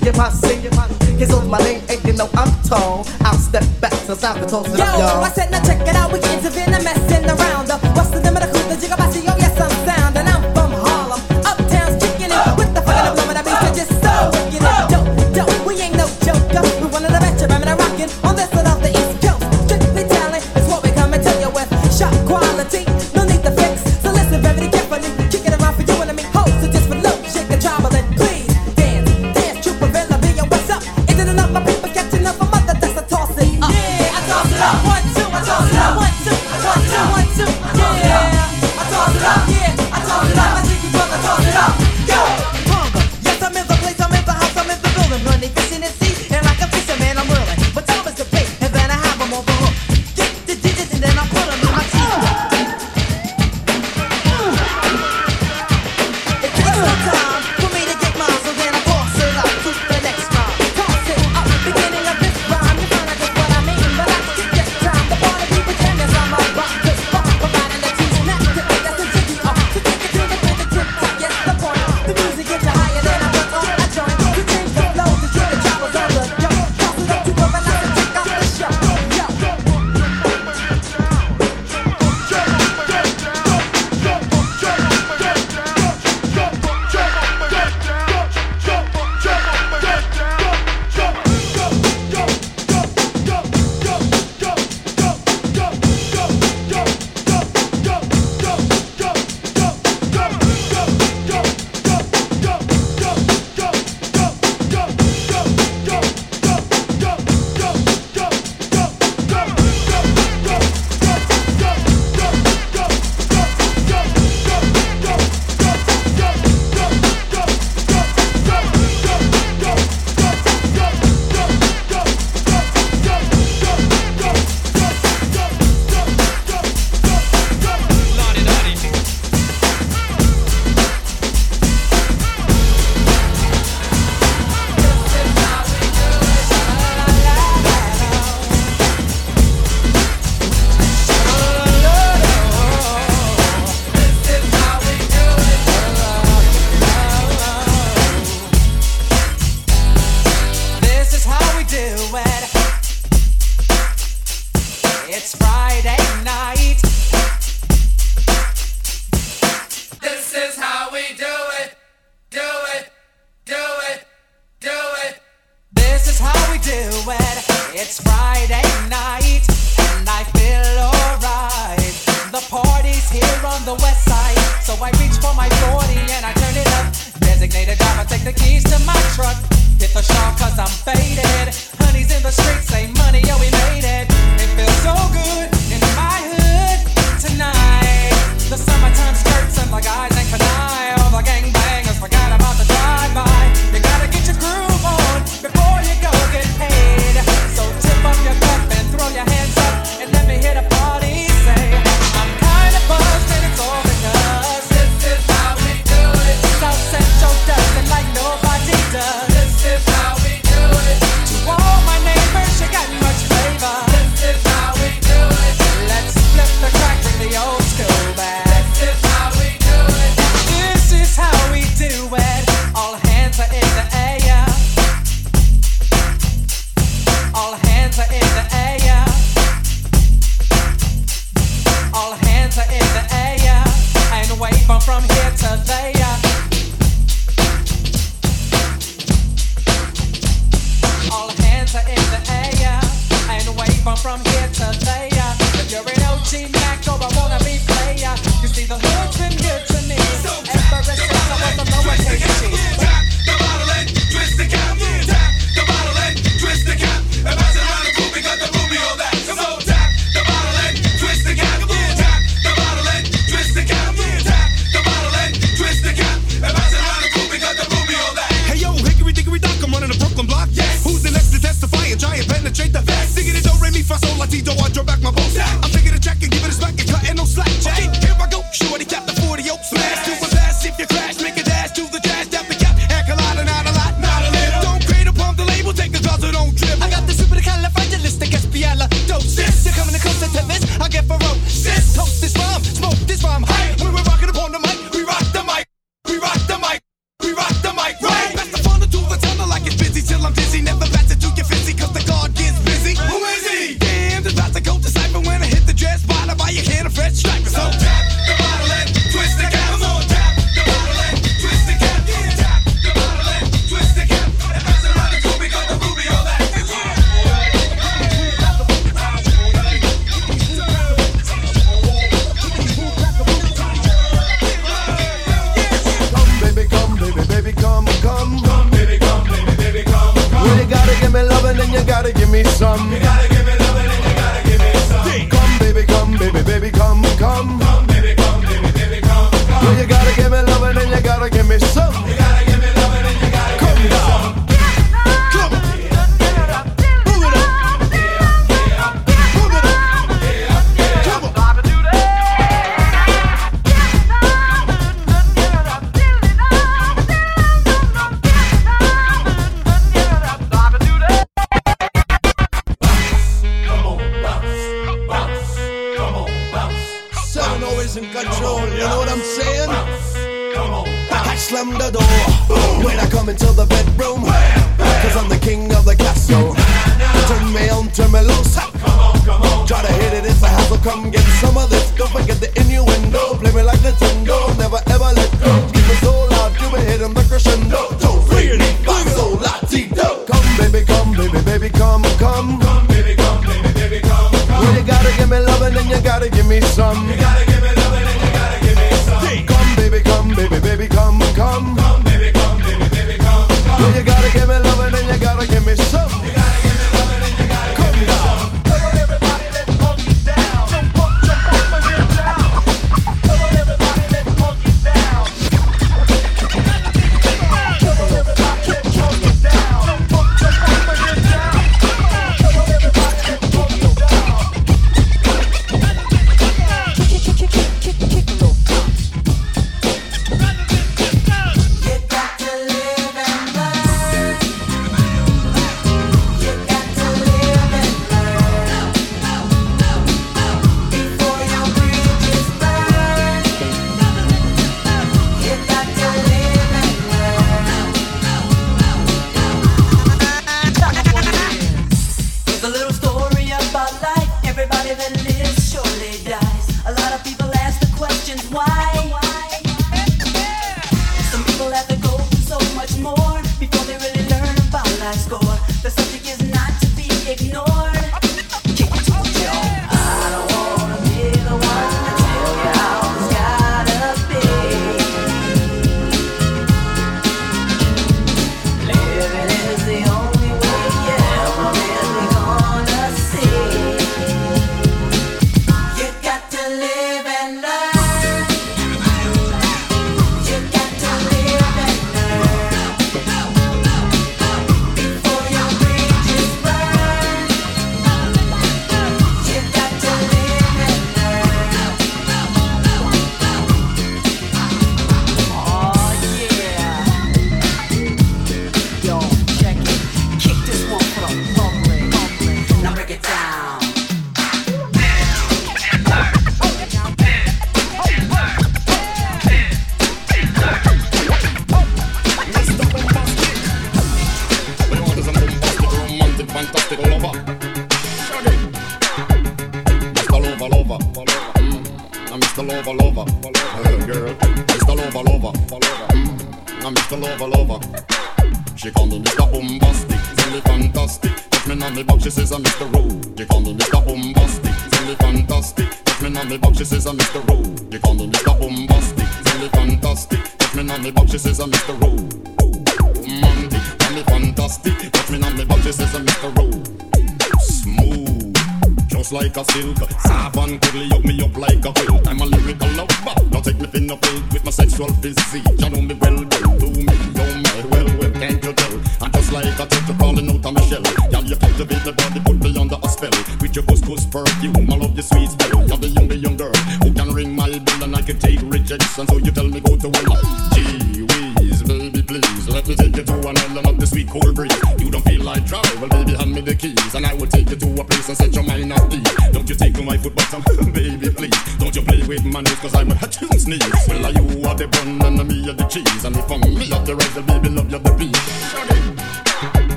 get 0.00 0.16
my 0.16 0.30
sing. 0.30 0.48
Cause 1.18 1.32
over 1.32 1.46
my 1.46 1.58
lane, 1.58 1.82
ain't 1.88 2.04
you 2.04 2.12
know 2.12 2.30
I'm 2.34 2.46
tall. 2.62 3.04
I'll 3.22 3.34
step 3.34 3.64
back 3.80 3.90
to 4.06 4.14
I'm 4.24 4.40
the 4.40 4.46
toast 4.46 4.70
it 4.70 4.78
Yo, 4.78 4.84
up, 4.84 4.98
y'all. 4.98 5.24
I 5.24 5.30
said, 5.30 5.50
now 5.50 5.60
check 5.64 5.80
it 5.82 5.96
out. 5.96 6.12
We 6.12 6.20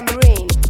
tambourine. 0.00 0.69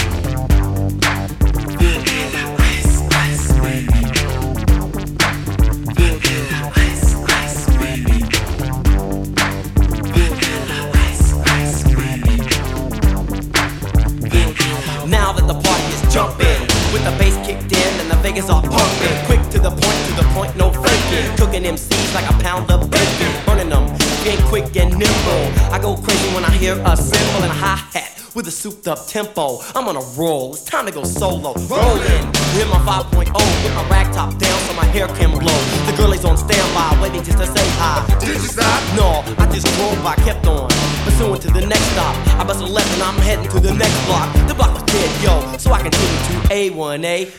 jumping. 16.11 16.61
With 16.91 17.03
the 17.07 17.15
bass 17.17 17.35
kicked 17.47 17.71
in 17.71 17.91
and 18.01 18.11
the 18.11 18.17
Vegas 18.17 18.49
all 18.49 18.61
pumping. 18.61 19.15
Quick 19.25 19.41
to 19.55 19.59
the 19.59 19.71
point, 19.71 19.99
to 20.07 20.13
the 20.19 20.27
point, 20.35 20.55
no 20.57 20.69
faking. 20.69 21.27
Cooking 21.37 21.63
MCs 21.63 22.13
like 22.13 22.29
a 22.29 22.35
pound 22.43 22.69
of 22.69 22.91
bacon. 22.91 23.31
Burning 23.45 23.69
them, 23.69 23.87
being 24.23 24.41
quick 24.51 24.75
and 24.75 24.91
nimble. 24.91 25.43
I 25.71 25.79
go 25.81 25.95
crazy 25.95 26.29
when 26.35 26.43
I 26.43 26.51
hear 26.51 26.75
a 26.85 26.97
cymbal 26.97 27.43
and 27.47 27.51
a 27.51 27.55
high 27.55 27.90
with 28.35 28.47
a 28.47 28.51
souped 28.51 28.87
up 28.87 29.07
tempo. 29.07 29.59
I'm 29.75 29.87
on 29.87 29.95
a 29.95 30.05
roll, 30.17 30.53
it's 30.53 30.63
time 30.63 30.85
to 30.85 30.91
go 30.91 31.03
solo. 31.03 31.53
Rolling, 31.67 32.25
hit 32.55 32.67
my 32.67 32.79
5.0 32.85 33.17
with 33.17 33.29
my 33.75 33.83
oh, 33.83 33.87
rag 33.89 34.13
top 34.13 34.37
down 34.37 34.59
so 34.67 34.73
my 34.73 34.85
hair 34.85 35.07
can 35.07 35.31
blow. 35.31 35.59
The 35.89 35.93
girl 35.97 36.13
is 36.13 36.23
on 36.23 36.37
standby, 36.37 36.99
waiting 37.01 37.23
just 37.23 37.37
to 37.39 37.45
say 37.45 37.67
hi. 37.79 38.05
Did 38.19 38.29
you 38.29 38.47
stop? 38.47 38.81
No, 38.95 39.23
I 39.37 39.51
just 39.51 39.67
drove 39.77 40.01
by, 40.03 40.15
kept 40.15 40.45
on. 40.47 40.69
Pursuing 41.03 41.39
to 41.41 41.51
the 41.51 41.65
next 41.65 41.85
stop. 41.91 42.15
I 42.39 42.43
bust 42.43 42.61
a 42.61 42.65
left 42.65 42.91
and 42.93 43.03
I'm 43.03 43.17
heading 43.21 43.49
to 43.49 43.59
the 43.59 43.73
next 43.73 44.05
block. 44.05 44.31
The 44.47 44.53
block 44.53 44.73
was 44.73 44.83
dead, 44.83 45.23
yo, 45.23 45.57
so 45.57 45.71
I 45.71 45.81
continue 45.81 46.07
to 46.29 46.33
A1A. 46.53 47.31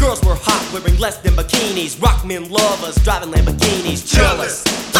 Girls 0.00 0.22
were 0.24 0.34
hot, 0.34 0.68
wearing 0.72 0.98
less 0.98 1.18
than 1.18 1.34
bikinis. 1.34 2.00
Rock 2.00 2.24
men 2.24 2.50
love 2.50 2.82
us, 2.84 3.02
driving 3.04 3.30
Lamborghinis. 3.30 4.10
Jealous. 4.12 4.64
Jealous. 4.64 4.91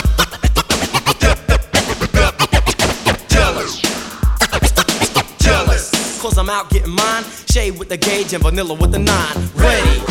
Cause 6.21 6.39
I'm 6.39 6.49
out 6.49 6.71
getting 6.71 6.95
mine. 6.95 7.25
Shade 7.51 7.79
with 7.79 7.89
the 7.89 7.97
gauge 7.97 8.33
and 8.33 8.43
vanilla 8.43 8.75
with 8.75 8.93
the 8.93 8.99
nine. 9.01 9.37
Ready. 9.57 10.03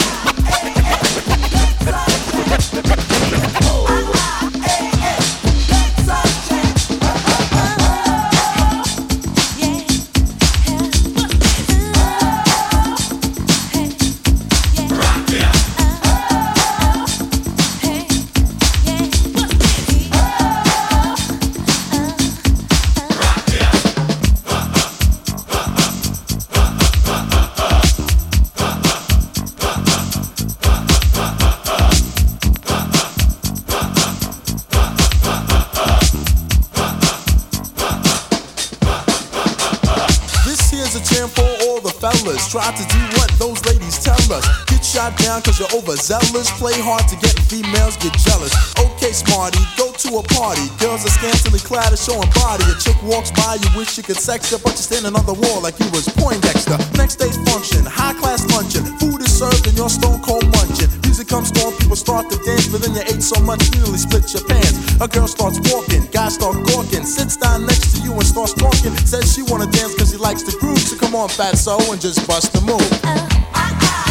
Try 42.38 42.72
to 42.72 42.86
do 42.88 43.02
what 43.18 43.32
those 43.40 43.60
ladies 43.66 44.00
tell 44.00 44.20
us. 44.32 44.46
Get 44.72 44.86
shot 44.86 45.18
down 45.18 45.42
cause 45.42 45.60
you're 45.60 45.72
overzealous. 45.76 46.52
Play 46.56 46.78
hard 46.80 47.08
to 47.10 47.16
get 47.18 47.36
females 47.50 47.98
get 47.98 48.14
jealous. 48.24 48.54
Okay, 48.80 49.12
smarty, 49.12 49.60
go 49.76 49.92
to 49.92 50.10
a 50.20 50.24
party. 50.36 50.70
Girls 50.80 51.04
are 51.04 51.12
scantily 51.12 51.60
clad 51.60 51.90
and 51.90 52.00
showing 52.00 52.30
body. 52.38 52.64
A 52.72 52.76
chick 52.80 52.96
walks 53.04 53.32
by, 53.32 53.58
you 53.60 53.70
wish 53.76 53.98
you 53.98 54.04
could 54.04 54.20
sex 54.20 54.52
her, 54.52 54.60
but 54.60 54.78
you're 54.78 54.88
standing 54.88 55.16
on 55.16 55.26
the 55.26 55.34
wall 55.34 55.60
like 55.62 55.80
you 55.80 55.90
was 55.92 56.08
Poindexter. 56.16 56.78
Next 56.96 57.18
day's 57.18 57.36
function, 57.50 57.84
high 57.84 58.14
class 58.20 58.46
luncheon. 58.54 58.86
Food 59.00 59.20
is 59.22 59.32
served 59.32 59.68
and 59.68 59.76
you're 59.76 59.90
stone 59.90 60.22
cold 60.22 60.46
munching. 60.54 60.91
Comes 61.32 61.50
on, 61.64 61.72
people 61.78 61.96
start 61.96 62.30
to 62.30 62.38
dance, 62.44 62.68
but 62.68 62.82
then 62.82 62.94
you 62.94 63.04
ate 63.08 63.24
so 63.24 63.40
much 63.42 63.64
you 63.72 63.80
nearly 63.80 63.98
split 63.98 64.34
your 64.34 64.44
pants. 64.44 65.00
A 65.00 65.08
girl 65.08 65.30
starts 65.30 65.62
walking, 65.72 66.06
guys 66.12 66.34
start 66.34 66.58
gawking, 66.68 67.06
sits 67.06 67.38
down 67.38 67.66
next 67.66 67.96
to 67.96 68.04
you 68.04 68.12
and 68.12 68.26
starts 68.26 68.52
talking. 68.52 68.92
Says 69.08 69.34
she 69.34 69.42
wanna 69.44 69.72
dance 69.72 69.96
cause 69.96 70.12
she 70.12 70.18
likes 70.18 70.44
the 70.44 70.52
groove, 70.60 70.80
so 70.80 70.98
come 70.98 71.16
on, 71.16 71.30
fat 71.30 71.58
so 71.58 71.80
and 71.90 72.02
just 72.02 72.28
bust 72.28 72.52
the 72.52 72.60
move. 72.60 72.84
Uh, 73.06 73.80
just 73.80 74.11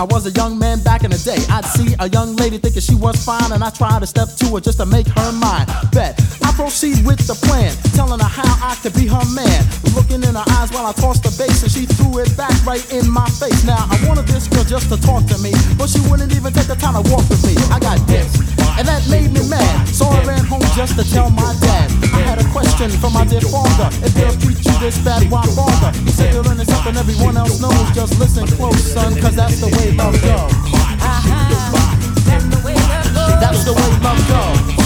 I 0.00 0.04
was 0.04 0.24
a 0.24 0.32
young 0.32 0.58
man 0.58 0.80
back 0.80 1.04
in 1.04 1.10
the 1.12 1.20
day. 1.20 1.36
I'd 1.52 1.68
see 1.76 1.92
a 2.00 2.08
young 2.08 2.32
lady 2.40 2.56
thinking 2.56 2.80
she 2.80 2.96
was 2.96 3.20
fine, 3.20 3.52
and 3.52 3.60
I 3.60 3.68
tried 3.68 4.00
to 4.00 4.08
step 4.08 4.32
to 4.40 4.56
her 4.56 4.60
just 4.64 4.80
to 4.80 4.86
make 4.86 5.04
her 5.12 5.30
mine. 5.36 5.68
Bet 5.92 6.16
I 6.40 6.56
proceed 6.56 7.04
with 7.04 7.20
the 7.28 7.36
plan, 7.44 7.76
telling 7.92 8.16
her 8.16 8.32
how 8.32 8.48
I 8.64 8.80
could 8.80 8.96
be 8.96 9.04
her 9.12 9.26
man. 9.36 9.60
Looking 9.92 10.24
in 10.24 10.32
her 10.32 10.48
eyes 10.56 10.72
while 10.72 10.88
I 10.88 10.96
tossed 10.96 11.28
the 11.28 11.32
base, 11.36 11.60
and 11.60 11.68
she 11.68 11.84
threw 11.84 12.16
it 12.16 12.32
back 12.32 12.56
right 12.64 12.80
in 12.88 13.12
my 13.12 13.28
face. 13.28 13.60
Now 13.68 13.84
I 13.92 14.00
wanted 14.08 14.24
this 14.24 14.48
girl 14.48 14.64
just 14.64 14.88
to 14.88 14.96
talk 14.96 15.28
to 15.28 15.36
me, 15.44 15.52
but 15.76 15.92
she 15.92 16.00
wouldn't 16.08 16.32
even 16.32 16.48
take 16.48 16.72
the 16.72 16.80
time 16.80 16.96
to 16.96 17.04
walk 17.12 17.28
with 17.28 17.44
me. 17.44 17.52
I 17.68 17.76
got 17.76 18.00
dipped, 18.08 18.40
and 18.80 18.88
that 18.88 19.04
made 19.12 19.36
me 19.36 19.44
mad. 19.52 19.84
So 19.92 20.08
I 20.08 20.24
ran 20.24 20.48
home 20.48 20.59
just 20.80 20.96
to 20.98 21.04
tell 21.12 21.28
my 21.28 21.54
dad. 21.60 21.90
I 22.16 22.20
had 22.24 22.40
a 22.40 22.48
question 22.56 22.88
from 22.88 23.12
my 23.12 23.26
dear 23.26 23.42
father. 23.42 23.92
If 24.00 24.14
they're 24.14 24.32
you 24.32 24.78
this 24.80 24.96
bad, 25.04 25.30
why 25.30 25.44
bother? 25.54 25.92
You 26.00 26.08
say 26.08 26.32
you're 26.32 26.42
learning 26.42 26.64
something 26.64 26.96
everyone 26.96 27.36
else 27.36 27.60
knows. 27.60 27.90
Just 27.92 28.18
listen 28.18 28.46
close, 28.56 28.80
son, 28.80 29.12
cause 29.20 29.36
that's 29.36 29.60
the 29.60 29.68
way 29.76 29.92
love 29.92 30.16
goes. 30.24 30.32
Uh-huh. 30.32 30.64
Oh, 30.64 31.04
Aha, 31.04 32.00
that's 32.24 32.48
the 32.48 32.64
way 32.64 32.76
love 32.88 33.12
goes. 33.12 33.40
That's 33.44 33.60
the 33.68 33.74
way 33.76 33.90
love 34.00 34.24
goes. 34.24 34.80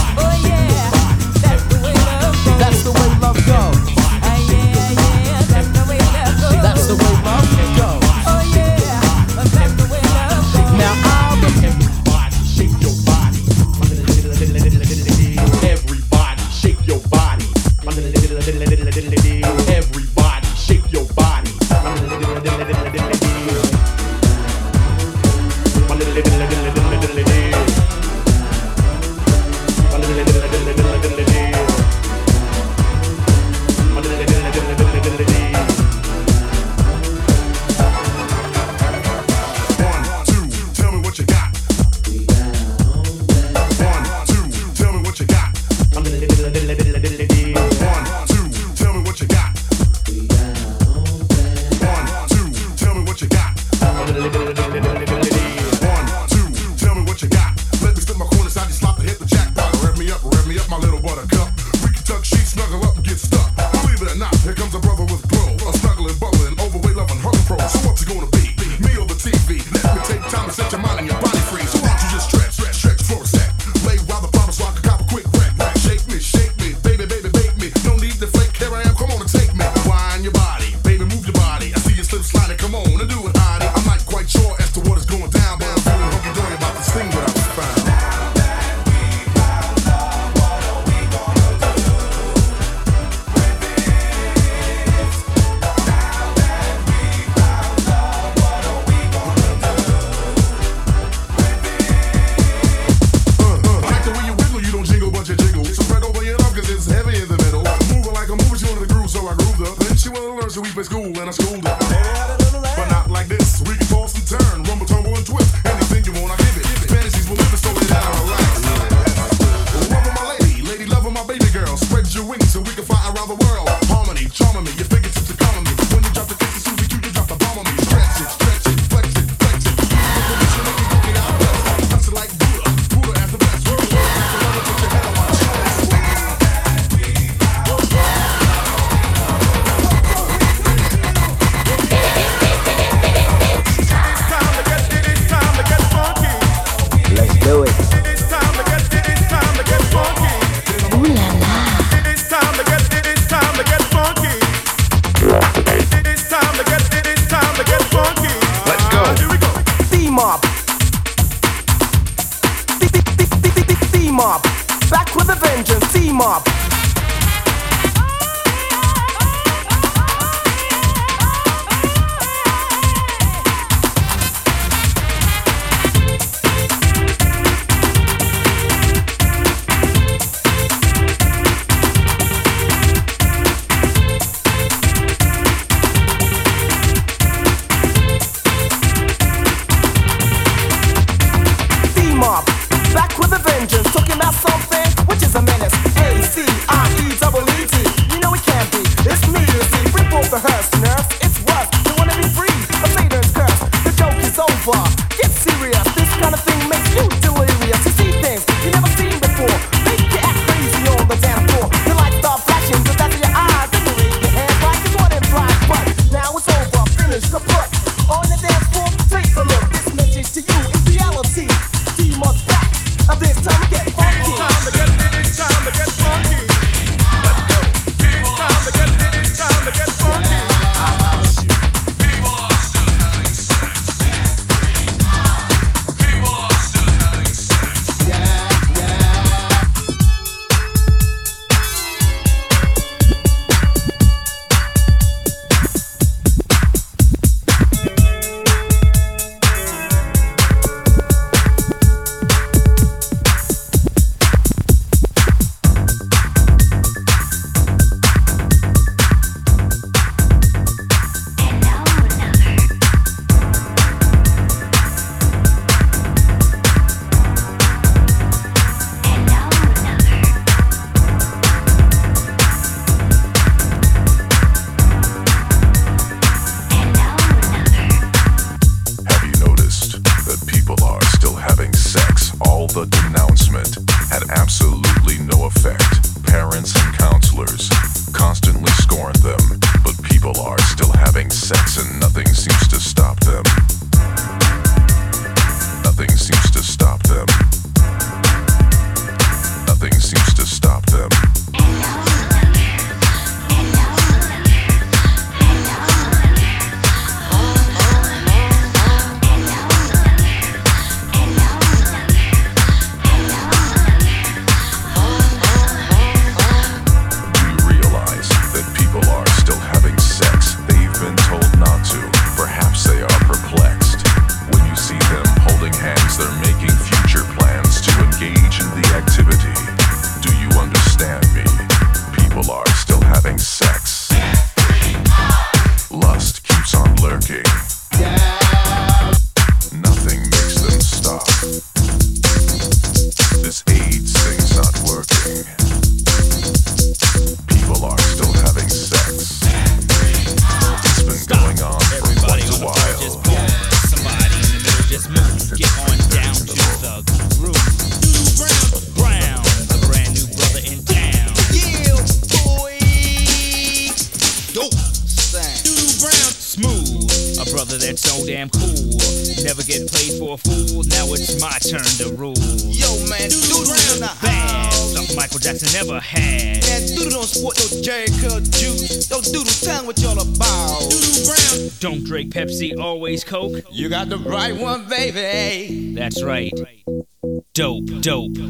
That's 2.58 2.82
the 2.82 2.90
way 2.90 3.08
love 3.22 3.38
goes. 3.46 3.78
That's 4.18 4.50
yeah, 4.50 4.98
yeah, 4.98 5.46
that's 5.46 5.70
the 5.78 5.84
way 5.86 6.02
love 6.10 6.34
goes. 6.42 6.58
That's 6.58 6.86
the 6.90 6.96
way 6.98 7.14
love 7.22 7.46
goes. 7.54 7.63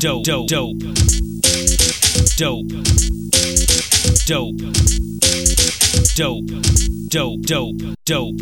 dope, 0.05 0.22
dope, 0.22 0.47
dope, 0.48 0.78
dope, 2.36 2.68
dope, 6.14 6.44
dope, 7.06 7.40
dope, 7.47 7.47
dope, 7.47 7.78
dope, 8.05 8.36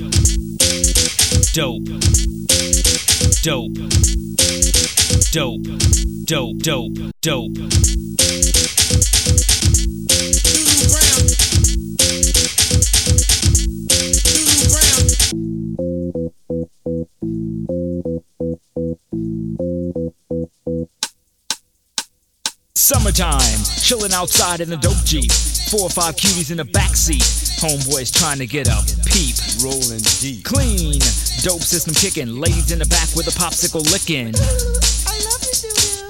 dope, 1.54 1.84
dope, 3.44 3.72
dope, 5.32 5.62
dope, 6.26 6.58
dope, 6.58 6.98
dope. 7.22 8.11
chilling 24.02 24.14
outside 24.14 24.60
in 24.60 24.72
a 24.72 24.76
dope 24.76 25.04
jeep. 25.04 25.30
Four 25.70 25.82
or 25.82 25.90
five 25.90 26.16
cuties 26.16 26.50
in 26.50 26.56
the 26.56 26.64
backseat. 26.64 27.22
Homeboys 27.60 28.12
trying 28.12 28.38
to 28.38 28.46
get 28.46 28.66
a 28.66 28.82
peep. 29.06 29.36
Rolling 29.62 30.02
deep. 30.20 30.44
Clean. 30.44 30.98
Dope 31.42 31.62
system 31.62 31.94
kicking. 31.94 32.40
Ladies 32.40 32.72
in 32.72 32.78
the 32.78 32.86
back 32.86 33.08
with 33.14 33.28
a 33.28 33.38
popsicle 33.38 33.82
licking. 33.92 34.32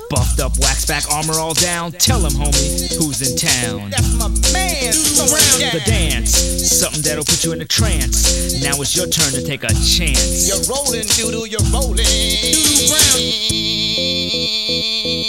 Buffed 0.08 0.40
up, 0.40 0.52
wax 0.58 0.84
back, 0.84 1.04
armor 1.10 1.38
all 1.38 1.54
down. 1.54 1.92
Tell 1.92 2.20
him, 2.20 2.32
homie, 2.32 2.96
who's 2.98 3.22
in 3.24 3.36
town. 3.36 3.90
That's 3.90 4.12
my 4.12 4.28
man. 4.52 4.92
Around 5.24 5.72
the 5.72 5.82
dance, 5.86 6.36
something 6.36 7.02
that'll 7.02 7.24
put 7.24 7.44
you 7.44 7.52
in 7.52 7.60
a 7.62 7.64
trance. 7.64 8.62
Now 8.62 8.80
it's 8.80 8.94
your 8.94 9.06
turn 9.06 9.32
to 9.32 9.42
take 9.42 9.64
a 9.64 9.72
chance. 9.72 10.48
You're 10.48 10.60
rolling, 10.68 11.08
doodle, 11.16 11.46
you're 11.46 11.64
rolling. 11.72 12.04
Doodle 12.04 12.88
Brown. 12.88 13.20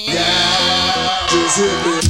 Yeah, 0.04 1.28
just 1.30 1.58
hit 1.58 1.86
me. 1.86 2.03